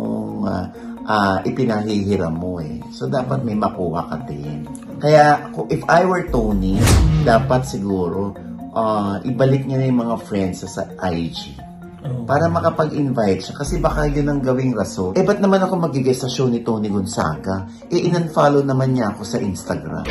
ah, 0.42 0.72
ah, 1.04 1.36
ipinahihiram 1.42 2.32
mo 2.32 2.56
eh. 2.58 2.80
So, 2.88 3.12
dapat 3.12 3.44
may 3.44 3.52
makuha 3.54 4.08
ka 4.08 4.24
din. 4.24 4.64
Kaya, 4.96 5.52
if 5.68 5.84
I 5.84 6.08
were 6.08 6.24
Tony, 6.24 6.80
dapat 7.22 7.68
siguro, 7.68 8.32
ah, 8.72 9.20
ibalik 9.24 9.68
niya 9.68 9.78
na 9.80 9.86
yung 9.88 10.00
mga 10.02 10.16
friends 10.24 10.64
sa, 10.64 10.68
sa 10.68 10.82
IG. 11.08 11.56
Oo. 12.02 12.26
Para 12.26 12.50
makapag-invite 12.50 13.40
siya. 13.40 13.54
Kasi 13.54 13.78
baka 13.78 14.10
yun 14.10 14.26
ang 14.26 14.40
gawing 14.42 14.74
rason. 14.74 15.14
Eh, 15.14 15.22
ba't 15.22 15.38
naman 15.38 15.62
ako 15.62 15.78
magiging 15.78 16.18
sa 16.18 16.26
show 16.26 16.50
ni 16.50 16.66
Tony 16.66 16.90
Gonzaga? 16.90 17.68
Eh, 17.86 18.10
in-unfollow 18.10 18.66
naman 18.66 18.96
niya 18.96 19.14
ako 19.14 19.22
sa 19.22 19.38
Instagram. 19.38 20.06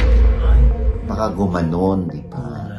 Baka 1.04 1.26
gumanon, 1.36 2.08
di 2.08 2.24
ba? 2.32 2.71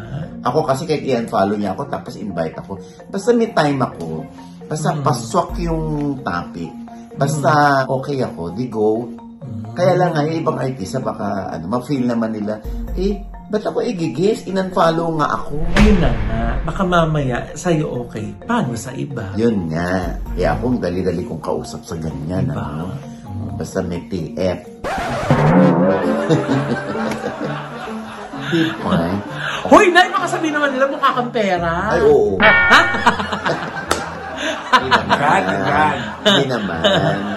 Ako 0.42 0.66
kasi 0.66 0.88
kahit 0.88 1.04
i-unfollow 1.06 1.54
niya 1.54 1.76
ako, 1.76 1.86
tapos 1.92 2.16
invite 2.18 2.56
ako. 2.58 2.80
Basta 3.12 3.30
may 3.36 3.52
time 3.52 3.78
ako. 3.84 4.26
Basta 4.66 4.96
paswak 5.04 5.60
yung 5.60 6.16
topic. 6.24 6.72
Basta 7.12 7.84
okay 7.84 8.24
ako, 8.24 8.56
di 8.56 8.66
go. 8.72 9.06
Kaya 9.72 9.96
lang 9.96 10.16
nga, 10.16 10.24
yung 10.24 10.40
ibang 10.40 10.58
artista, 10.58 10.98
baka 11.00 11.52
ano, 11.52 11.64
ma-feel 11.68 12.04
naman 12.08 12.32
nila, 12.32 12.60
eh, 12.96 13.20
ba't 13.52 13.68
ako 13.68 13.84
igigis? 13.84 14.48
In-unfollow 14.48 15.20
nga 15.20 15.36
ako. 15.36 15.60
Yun 15.84 16.00
na 16.00 16.08
nga. 16.08 16.42
Baka 16.64 16.82
mamaya, 16.88 17.52
sa'yo 17.52 18.08
okay. 18.08 18.32
Paano 18.48 18.72
sa 18.72 18.96
iba? 18.96 19.28
Yun 19.36 19.68
nga. 19.68 20.16
Eh 20.40 20.48
ako, 20.48 20.72
ang 20.72 20.80
dali-dali 20.80 21.20
kong 21.28 21.44
kausap 21.44 21.84
sa 21.84 22.00
ganyan. 22.00 22.48
Diba? 22.48 22.64
Ano? 22.64 22.96
Basta 23.60 23.84
may 23.84 24.08
TF. 24.08 24.58
Di 28.48 28.62
ba? 28.80 29.20
Hoy, 29.68 29.92
Nay! 29.92 30.08
Baka 30.08 30.26
sabihin 30.32 30.56
naman 30.56 30.72
nila 30.72 30.88
mukha 30.88 31.12
kang 31.12 31.28
pera. 31.28 31.92
Ay, 31.92 32.00
oo. 32.08 32.40
Hindi 34.72 34.88
naman. 34.90 35.42
Hindi 36.22 36.44
naman. 36.48 36.82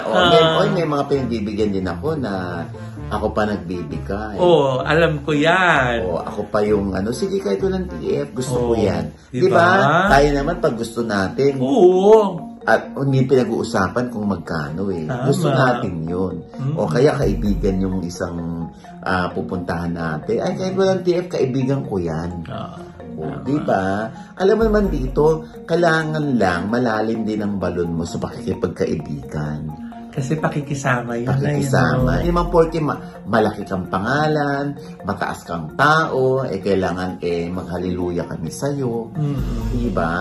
O, 0.02 0.10
Ah. 0.10 0.28
may, 0.30 0.42
oy, 0.56 0.68
may 0.72 0.86
mga 0.86 1.04
pinagbibigyan 1.06 1.70
din 1.72 1.86
ako 1.86 2.08
na 2.16 2.64
ako 3.06 3.30
pa 3.30 3.46
nagbibigay. 3.46 4.34
Oo, 4.36 4.82
alam 4.82 5.22
ko 5.22 5.30
yan. 5.30 6.02
O, 6.02 6.18
ako 6.18 6.50
pa 6.50 6.58
yung 6.60 6.90
ano, 6.90 7.14
sige 7.14 7.38
kahit 7.38 7.62
walang 7.62 7.86
TF, 7.86 8.34
gusto 8.34 8.56
ko 8.56 8.74
Oo. 8.74 8.82
yan. 8.82 9.14
Diba? 9.30 9.46
Di 9.46 9.48
ba? 9.48 9.68
Tayo 10.10 10.28
naman 10.34 10.58
pag 10.58 10.74
gusto 10.74 11.06
natin, 11.06 11.62
Oo. 11.62 12.45
At 12.66 12.90
hindi 12.92 13.22
pinag-uusapan 13.22 14.10
kung 14.10 14.26
magkano 14.26 14.90
eh. 14.90 15.06
Tama. 15.06 15.30
Gusto 15.30 15.48
natin 15.48 16.02
yun. 16.02 16.34
Mm. 16.58 16.74
O 16.74 16.90
kaya 16.90 17.14
kaibigan 17.14 17.78
yung 17.78 18.02
isang 18.02 18.66
ah, 19.00 19.30
pupuntahan 19.30 19.94
natin. 19.94 20.42
Ay, 20.42 20.58
kahit 20.58 20.74
walang 20.74 21.06
TF, 21.06 21.30
kaibigan 21.30 21.86
ko 21.86 22.02
yan. 22.02 22.42
Ah, 22.50 22.74
O, 23.16 23.32
di 23.40 23.56
ba? 23.64 24.12
Alam 24.36 24.60
mo 24.60 24.62
naman 24.68 24.92
dito, 24.92 25.40
kailangan 25.64 26.36
lang 26.36 26.68
malalim 26.68 27.24
din 27.24 27.40
ang 27.40 27.56
balon 27.56 27.96
mo 27.96 28.04
sa 28.04 28.20
pakikipagkaibigan. 28.20 29.88
kasi 30.12 30.32
pakikisama 30.36 31.12
yun. 31.16 31.28
Pakikisama. 31.28 32.16
Nay, 32.16 32.24
Hindi 32.24 32.32
man 32.32 32.48
porke 32.48 32.80
ma- 32.80 32.96
malaki 33.24 33.68
kang 33.68 33.84
pangalan, 33.88 34.72
mataas 35.04 35.44
kang 35.44 35.76
tao, 35.76 36.40
eh 36.40 36.56
kailangan 36.56 37.20
eh 37.20 37.52
maghaliluya 37.52 38.24
kami 38.24 38.48
sa'yo. 38.48 39.12
no? 39.12 39.16
Mm. 39.16 39.40
Diba? 39.76 40.12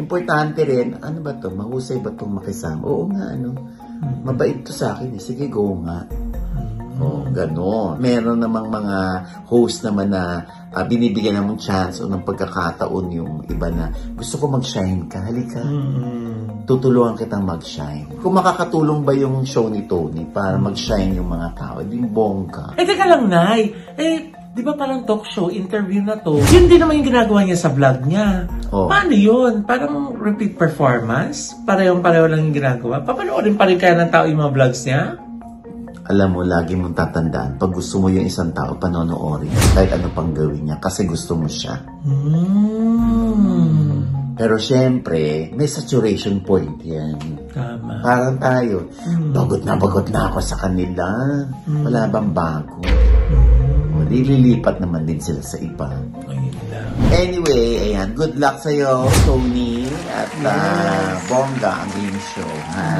Importante 0.00 0.64
rin, 0.64 0.96
ano 0.96 1.20
ba 1.20 1.36
to? 1.36 1.52
Mahusay 1.52 2.00
ba 2.00 2.16
itong 2.16 2.40
makisama? 2.40 2.82
Oo 2.88 3.04
nga, 3.12 3.36
ano? 3.36 3.52
Mabait 4.24 4.64
to 4.64 4.72
sa 4.72 4.96
akin 4.96 5.12
eh. 5.12 5.20
Sige, 5.20 5.52
go 5.52 5.76
nga. 5.84 6.08
Oo, 7.00 7.28
gano'n. 7.32 7.96
Meron 7.96 8.40
namang 8.40 8.68
mga 8.68 8.96
host 9.48 9.84
naman 9.88 10.12
na 10.12 10.44
ah, 10.72 10.84
binibigyan 10.84 11.40
namang 11.40 11.56
chance 11.56 12.04
o 12.04 12.08
ng 12.08 12.24
pagkakataon 12.28 13.06
yung 13.16 13.32
iba 13.48 13.72
na 13.72 13.88
gusto 14.16 14.36
ko 14.36 14.52
mag-shine 14.52 15.08
ka. 15.08 15.24
Halika. 15.24 15.64
Mm. 15.64 16.68
Tutulungan 16.68 17.16
kitang 17.16 17.48
mag-shine. 17.48 18.20
Kung 18.20 18.36
makakatulong 18.36 19.00
ba 19.00 19.16
yung 19.16 19.48
show 19.48 19.72
ni 19.72 19.88
Tony 19.88 20.28
para 20.28 20.60
mag-shine 20.60 21.16
yung 21.16 21.32
mga 21.32 21.48
tao, 21.56 21.76
di 21.80 21.98
bongga. 22.04 22.76
Eh, 22.76 22.84
teka 22.84 23.08
lang, 23.08 23.32
Nay. 23.32 23.72
Eh, 23.96 24.39
di 24.50 24.62
ba 24.66 24.74
parang 24.74 25.06
talk 25.06 25.22
show, 25.30 25.46
interview 25.48 26.02
na 26.02 26.18
to? 26.18 26.42
Yun 26.50 26.66
din 26.66 26.82
naman 26.82 26.98
yung 27.00 27.08
ginagawa 27.14 27.46
niya 27.46 27.58
sa 27.58 27.70
vlog 27.70 28.02
niya. 28.02 28.50
Oh. 28.74 28.90
Paano 28.90 29.14
yun? 29.14 29.62
Parang 29.62 30.18
repeat 30.18 30.58
performance? 30.58 31.54
Parehong-pareho 31.62 32.26
lang 32.26 32.50
yung 32.50 32.56
ginagawa. 32.56 33.00
Papanoorin 33.06 33.54
pa 33.54 33.70
rin 33.70 33.78
kaya 33.78 33.94
ng 33.94 34.10
tao 34.10 34.26
yung 34.26 34.42
mga 34.42 34.54
vlogs 34.54 34.82
niya? 34.86 35.02
Alam 36.10 36.28
mo, 36.34 36.40
lagi 36.42 36.74
mong 36.74 36.98
tatandaan, 36.98 37.54
pag 37.54 37.70
gusto 37.70 38.02
mo 38.02 38.10
yung 38.10 38.26
isang 38.26 38.50
tao, 38.50 38.74
panonoorin. 38.74 39.54
Kahit 39.78 39.94
ano 39.94 40.10
pang 40.10 40.34
gawin 40.34 40.66
niya, 40.66 40.82
kasi 40.82 41.06
gusto 41.06 41.38
mo 41.38 41.46
siya. 41.46 41.78
Mm. 42.02 43.80
Pero 44.34 44.58
syempre, 44.58 45.52
may 45.54 45.70
saturation 45.70 46.42
point 46.42 46.82
yan. 46.82 47.14
Tama. 47.54 48.02
Parang 48.02 48.40
tayo, 48.42 48.90
bagot 49.30 49.62
na 49.62 49.76
bagot 49.78 50.08
na 50.10 50.32
ako 50.32 50.38
sa 50.42 50.56
kanila. 50.58 51.06
Wala 51.68 52.08
bang 52.10 52.30
bago? 52.34 52.80
O, 54.10 54.12
di 54.12 54.26
lilipat 54.26 54.82
naman 54.82 55.06
din 55.06 55.22
sila 55.22 55.38
sa 55.38 55.54
iba. 55.62 55.86
Anyway, 57.14 57.94
ayan, 57.94 58.10
good 58.18 58.34
luck 58.42 58.58
sa'yo, 58.58 59.06
Tony, 59.22 59.86
at 60.10 60.34
ah, 60.42 61.14
bongga 61.30 61.86
ang 61.86 61.90
game 61.94 62.18
show, 62.34 62.54
ha? 62.74 62.90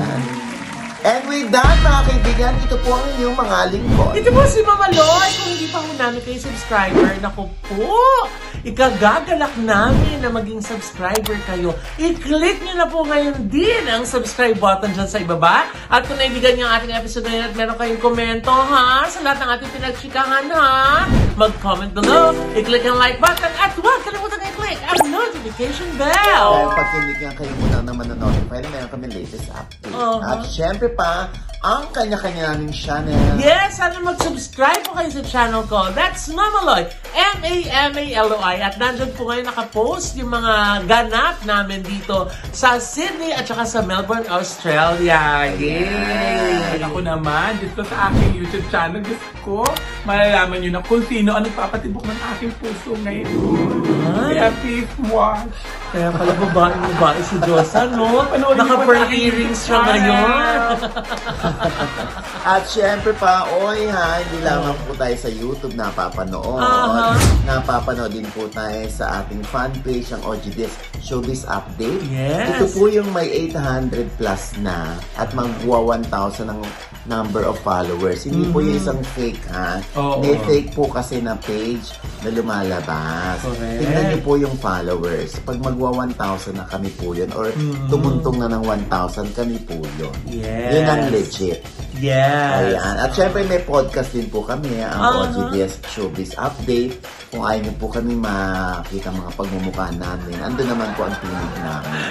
And 1.01 1.25
with 1.33 1.49
that, 1.49 1.81
mga 1.81 2.01
kaibigan, 2.13 2.53
ito 2.61 2.77
po 2.85 2.93
ang 2.93 3.09
inyong 3.17 3.33
mga 3.33 3.57
lingkod. 3.73 4.13
Ito 4.21 4.29
po 4.37 4.45
si 4.45 4.61
Mama 4.61 4.85
Loy. 4.93 5.29
Kung 5.33 5.49
hindi 5.49 5.67
pa 5.73 5.81
po 5.81 5.93
namin 5.97 6.21
kayo 6.21 6.37
subscriber, 6.45 7.17
naku 7.25 7.49
po, 7.65 8.29
ikagagalak 8.69 9.55
namin 9.65 10.21
na 10.21 10.29
maging 10.29 10.61
subscriber 10.61 11.41
kayo. 11.49 11.73
I-click 11.97 12.61
nyo 12.61 12.75
na 12.77 12.85
po 12.85 13.09
ngayon 13.09 13.49
din 13.49 13.89
ang 13.89 14.05
subscribe 14.05 14.61
button 14.61 14.93
dyan 14.93 15.09
sa 15.09 15.25
ibaba. 15.25 15.73
At 15.89 16.05
kung 16.05 16.21
naibigan 16.21 16.61
nyo 16.61 16.69
ang 16.69 16.85
ating 16.85 16.93
episode 16.93 17.25
ngayon 17.25 17.49
at 17.49 17.55
meron 17.57 17.77
kayong 17.81 18.03
komento, 18.05 18.53
ha? 18.53 19.09
Sa 19.09 19.25
lahat 19.25 19.41
ng 19.41 19.51
ating 19.57 19.71
pinagchikahan, 19.81 20.53
ha? 20.53 21.09
Mag-comment 21.41 21.97
below, 21.97 22.37
i-click 22.53 22.85
ang 22.85 23.01
like 23.01 23.17
button, 23.17 23.49
at 23.57 23.73
huwag 23.73 24.05
kalimutan 24.05 24.37
i-click 24.53 24.77
ang 24.85 25.01
notification 25.09 25.89
Dahil 25.97 26.13
bell. 26.13 26.77
pag 26.77 26.89
hindi 26.93 27.15
nga 27.25 27.33
kayo 27.33 27.53
muna 27.57 27.79
naman 27.89 28.05
na-notify, 28.13 28.61
meron 28.69 28.91
kami 28.93 29.07
latest 29.09 29.49
update. 29.49 29.97
Uh-huh. 29.97 30.21
At 30.21 30.45
syempre 30.45 30.90
pa, 30.95 31.31
ang 31.61 31.93
kanya-kanya 31.93 32.57
naming 32.57 32.73
channel. 32.73 33.37
Yes, 33.37 33.77
sana 33.77 34.01
mag-subscribe 34.01 34.81
po 34.81 34.97
kayo 34.97 35.13
sa 35.13 35.23
channel 35.29 35.63
ko. 35.69 35.93
That's 35.93 36.33
Mamaloy. 36.33 36.89
M-A-M-A-L-O-I. 37.13 38.57
At 38.65 38.81
nandun 38.81 39.13
po 39.13 39.29
ngayon 39.29 39.45
nakapost 39.45 40.17
yung 40.17 40.33
mga 40.33 40.89
ganap 40.89 41.37
namin 41.45 41.85
dito 41.85 42.33
sa 42.57 42.81
Sydney 42.81 43.37
at 43.37 43.45
saka 43.45 43.69
sa 43.69 43.85
Melbourne, 43.85 44.25
Australia. 44.33 45.53
Yay! 45.61 45.85
Ay, 46.65 46.81
ako 46.81 47.05
naman, 47.05 47.61
dito 47.61 47.85
sa 47.85 48.09
aking 48.09 48.41
YouTube 48.41 48.65
channel, 48.73 49.05
gusto 49.05 49.31
ko, 49.45 49.61
malalaman 50.09 50.65
nyo 50.65 50.81
na 50.81 50.83
kung 50.89 51.05
sino 51.05 51.37
ang 51.37 51.45
nagpapatibok 51.45 52.09
ng 52.09 52.21
aking 52.37 52.53
puso 52.57 52.97
ngayon. 53.05 53.29
Ay. 54.17 54.41
Kaya 54.41 54.49
please 54.65 54.93
watch. 55.13 55.61
Kaya 55.91 56.15
pala 56.15 56.33
babae-babae 56.39 57.21
si 57.27 57.35
Josa, 57.43 57.91
no? 57.91 58.23
Naka-pearl 58.31 59.11
earrings 59.11 59.67
siya 59.67 59.83
ngayon. 59.83 60.79
At 62.41 62.65
syempre 62.65 63.13
pa, 63.13 63.45
oy 63.53 63.85
ha, 63.87 64.17
hindi 64.19 64.41
lamang 64.41 64.73
po 64.83 64.97
tayo 64.97 65.13
sa 65.13 65.29
YouTube 65.29 65.77
napapanood. 65.77 66.57
Aha. 66.57 67.13
Napapanood 67.45 68.11
din 68.11 68.25
po 68.33 68.49
tayo 68.49 68.81
sa 68.89 69.21
ating 69.21 69.45
fan 69.45 69.69
page, 69.85 70.09
ang 70.09 70.25
OGDS 70.25 70.73
Showbiz 70.99 71.45
Update. 71.45 72.01
Yes. 72.09 72.57
Ito 72.57 72.65
po 72.73 72.89
yung 72.89 73.13
may 73.13 73.29
800 73.53 74.09
plus 74.17 74.57
na 74.59 74.89
at 75.15 75.29
magbuwa 75.33 76.01
1,000 76.01 76.49
ang 76.49 76.65
number 77.05 77.45
of 77.45 77.61
followers. 77.61 78.25
Hindi 78.25 78.49
po 78.49 78.61
yung 78.61 78.77
isang 78.77 79.01
fake 79.13 79.45
ha. 79.49 79.77
Mm-hmm. 79.77 80.01
Oo. 80.01 80.21
May 80.21 80.37
fake 80.41 80.71
po 80.73 80.89
kasi 80.89 81.21
na 81.21 81.37
page 81.37 81.93
na 82.21 82.33
lumalabas. 82.33 83.41
Correct. 83.41 83.81
Tingnan 83.81 84.05
niyo 84.07 84.19
po 84.21 84.33
yung 84.37 84.57
followers. 84.57 85.37
Pag 85.45 85.61
magwa 85.61 85.93
1,000 86.09 86.57
na 86.57 86.65
kami 86.65 86.89
po 86.97 87.13
yun 87.13 87.29
or 87.33 87.53
Mhm. 87.53 87.89
tumuntong 87.89 88.37
na 88.37 88.49
ng 88.49 88.65
1,000 88.65 89.29
kami 89.33 89.61
po 89.61 89.77
yun. 89.99 90.13
Yes. 90.27 90.73
Yun 90.73 90.87
ang 90.87 91.05
legit. 91.09 91.61
Yes. 92.01 92.73
Ayan. 92.73 92.95
At 92.97 93.11
syempre 93.13 93.45
may 93.45 93.61
podcast 93.61 94.11
din 94.11 94.27
po 94.27 94.41
kami, 94.41 94.81
ang 94.81 94.97
Aha. 94.97 95.21
OGBS 95.29 95.85
Showbiz 95.93 96.33
Update. 96.41 96.97
Kung 97.31 97.47
ayaw 97.47 97.63
niyo 97.63 97.75
po 97.79 97.87
kami 97.87 98.17
makita 98.17 99.13
mga 99.13 99.31
pagmumukha 99.39 99.87
namin, 99.95 100.35
ando 100.43 100.67
naman 100.67 100.89
po 100.99 101.07
ang 101.07 101.15
tinig 101.23 101.55
namin. 101.63 102.03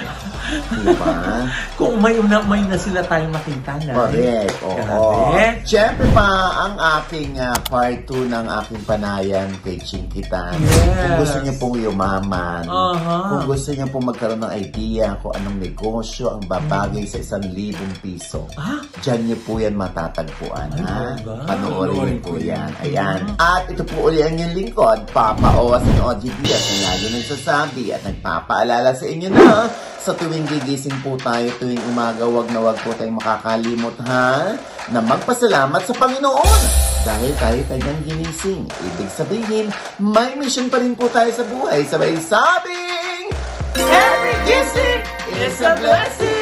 Diba? 0.80 1.12
Kung 1.78 1.94
may 2.00 2.16
una 2.16 2.40
may 2.46 2.62
na 2.64 2.78
sila 2.78 3.04
tayo 3.04 3.28
makita 3.28 3.76
na. 3.84 3.92
Correct. 3.92 4.54
Oo. 4.64 4.78
Grabe. 4.80 5.44
Siyempre 5.66 6.06
pa, 6.16 6.28
ang 6.64 6.74
aking 7.02 7.36
ah, 7.36 7.58
part 7.68 8.00
2 8.08 8.32
ng 8.32 8.46
aking 8.64 8.82
panayan 8.88 9.48
kay 9.60 9.76
Chinkitan. 9.76 10.56
Yes. 10.56 10.78
Kung 10.96 11.14
gusto 11.20 11.38
niyo 11.42 11.54
pong 11.60 11.76
yumaman, 11.82 12.64
Aha. 12.64 13.16
kung 13.28 13.44
gusto 13.44 13.68
niyo 13.74 13.86
pong 13.92 14.06
magkaroon 14.08 14.40
ng 14.46 14.54
idea 14.56 15.18
kung 15.20 15.34
anong 15.36 15.58
negosyo 15.60 16.38
ang 16.38 16.42
babagay 16.48 17.04
sa 17.04 17.20
isang 17.20 17.44
libong 17.52 17.92
piso, 18.00 18.46
Ah? 18.56 18.80
Diyan 19.00 19.20
niyo 19.26 19.36
po 19.44 19.60
yan 19.60 19.76
matatagpuan, 19.80 20.68
ha? 20.76 20.84
talaga? 20.84 21.32
Panoorin 21.48 22.00
niyo 22.04 22.18
po 22.20 22.32
yan. 22.36 22.70
Ayan. 22.84 23.20
At 23.40 23.64
ito 23.72 23.80
po 23.88 24.12
uli 24.12 24.20
ang 24.20 24.36
inyong 24.36 24.54
lingkod, 24.54 24.98
Papa 25.08 25.56
Owas 25.56 25.80
ng 25.80 26.04
OG 26.04 26.22
Diaz 26.44 26.64
na 26.68 26.92
lagi 26.92 27.06
nagsasabi 27.08 27.84
at 27.96 28.02
nagpapaalala 28.04 28.92
sa 28.92 29.06
inyo 29.08 29.28
na 29.32 29.72
sa 30.00 30.12
tuwing 30.16 30.48
gigising 30.48 30.96
po 31.00 31.16
tayo 31.20 31.48
tuwing 31.56 31.80
umaga, 31.88 32.24
wag 32.28 32.48
na 32.52 32.60
wag 32.60 32.76
po 32.84 32.92
tayong 32.96 33.16
makakalimot, 33.20 33.96
ha? 34.04 34.56
Na 34.92 35.00
magpasalamat 35.00 35.82
sa 35.84 35.94
Panginoon 35.96 36.60
dahil 37.04 37.32
tayo 37.40 37.60
kanyang 37.68 38.00
ginising. 38.04 38.64
Ibig 38.68 39.10
sabihin, 39.12 39.66
may 40.00 40.36
mission 40.36 40.68
pa 40.68 40.80
rin 40.80 40.92
po 40.96 41.08
tayo 41.08 41.32
sa 41.32 41.44
buhay. 41.48 41.84
Sabay 41.88 42.16
sabing, 42.20 43.32
Every 43.76 44.36
gising 44.44 45.02
is 45.40 45.60
a 45.64 45.72
blessing! 45.78 46.39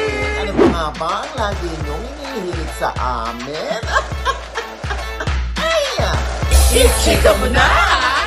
Ano 0.89 0.97
pa 0.97 1.05
nga 1.05 1.05
ba 1.05 1.21
ang 1.21 1.33
lagi 1.37 1.69
niyong 1.85 2.05
inihilig 2.17 2.71
sa 2.81 2.89
amin? 2.97 3.81
Ay! 5.69 5.85
Ichika 6.81 7.29
mo 7.37 7.45
na! 7.53 7.67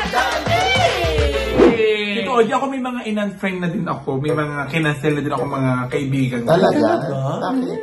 Dali! 0.07 0.67
Tito 2.23 2.31
Oji, 2.39 2.53
ako 2.55 2.67
may 2.71 2.79
mga 2.79 3.01
in-unfriend 3.11 3.59
na 3.59 3.67
din 3.67 3.83
ako. 3.83 4.15
May 4.23 4.31
mga 4.31 4.71
kinansel 4.71 5.11
na 5.19 5.23
din 5.27 5.35
ako 5.35 5.45
mga 5.51 5.73
kaibigan. 5.91 6.41
ko. 6.47 6.55
Talaga? 6.55 6.89
Bakit? 7.51 7.81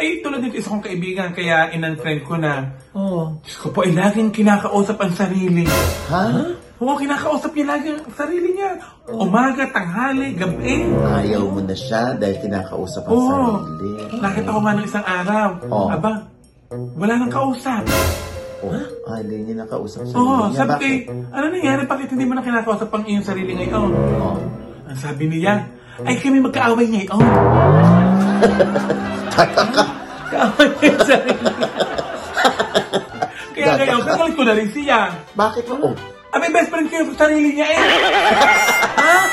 Ay, 0.00 0.06
tulad 0.24 0.40
dito 0.40 0.56
isa 0.56 0.72
kong 0.72 0.86
kaibigan, 0.88 1.28
kaya 1.36 1.68
in-unfriend 1.76 2.24
ko 2.24 2.40
na. 2.40 2.72
Oh. 2.96 3.36
Diyos 3.44 3.58
ko 3.60 3.68
po, 3.68 3.84
ay 3.84 3.92
laging 3.92 4.32
kinakausap 4.32 4.96
ang 4.96 5.12
sarili. 5.12 5.68
Ha? 6.08 6.56
Oo, 6.82 6.98
kinakausap 6.98 7.54
niya 7.54 7.78
lagi 7.78 7.94
ang 7.94 8.02
sarili 8.10 8.58
niya. 8.58 8.74
Umaga, 9.06 9.62
tanghali, 9.70 10.34
gabi. 10.34 10.82
Ayaw 10.98 11.46
mo 11.46 11.62
na 11.62 11.78
siya 11.78 12.18
dahil 12.18 12.42
kinakausap 12.42 13.06
ang 13.06 13.14
Oo. 13.14 13.22
sarili. 13.62 14.18
Nakita 14.18 14.50
ko 14.50 14.58
nga 14.58 14.72
nung 14.74 14.86
isang 14.90 15.06
araw. 15.06 15.48
Oo. 15.62 15.88
Aba, 15.94 16.12
wala 16.98 17.14
nang 17.22 17.30
kausap. 17.30 17.86
Oh, 18.62 18.74
ayaw 19.14 19.38
niya 19.46 19.62
nakausap 19.62 20.10
sa 20.10 20.14
Oo, 20.18 20.26
sarili 20.26 20.42
niya. 20.50 20.58
sabi 20.58 20.70
Bakit? 20.70 20.82
kay, 20.82 20.94
ano 21.30 21.44
nangyari? 21.54 21.82
Bakit 21.86 22.08
hindi 22.18 22.24
mo 22.26 22.34
na 22.34 22.42
kinakausap 22.42 22.90
ang 22.90 23.04
iyong 23.06 23.26
sarili 23.26 23.52
ngayon? 23.54 23.90
Oh. 24.18 24.36
Ang 24.90 24.98
sabi 24.98 25.22
niya, 25.30 25.54
ay 26.02 26.18
kami 26.18 26.42
magkaaway 26.42 26.86
ngayon. 26.90 27.22
Kaaway 30.32 30.66
yung 30.82 31.02
sarili. 31.06 31.46
Kaya 33.54 33.70
ngayon, 33.78 34.02
kagalit 34.02 34.34
ko 34.34 34.42
na 34.42 34.54
rin 34.58 34.66
siya. 34.74 35.14
Bakit 35.38 35.64
mo? 35.70 35.74
Oh, 35.86 35.94
Abi 36.32 36.48
best 36.48 36.72
friend 36.72 36.88
kau 36.88 36.96
yang 36.96 37.08
pertarung 37.12 37.44
ini 37.44 37.60
ya? 37.60 37.68
Hah? 38.96 39.24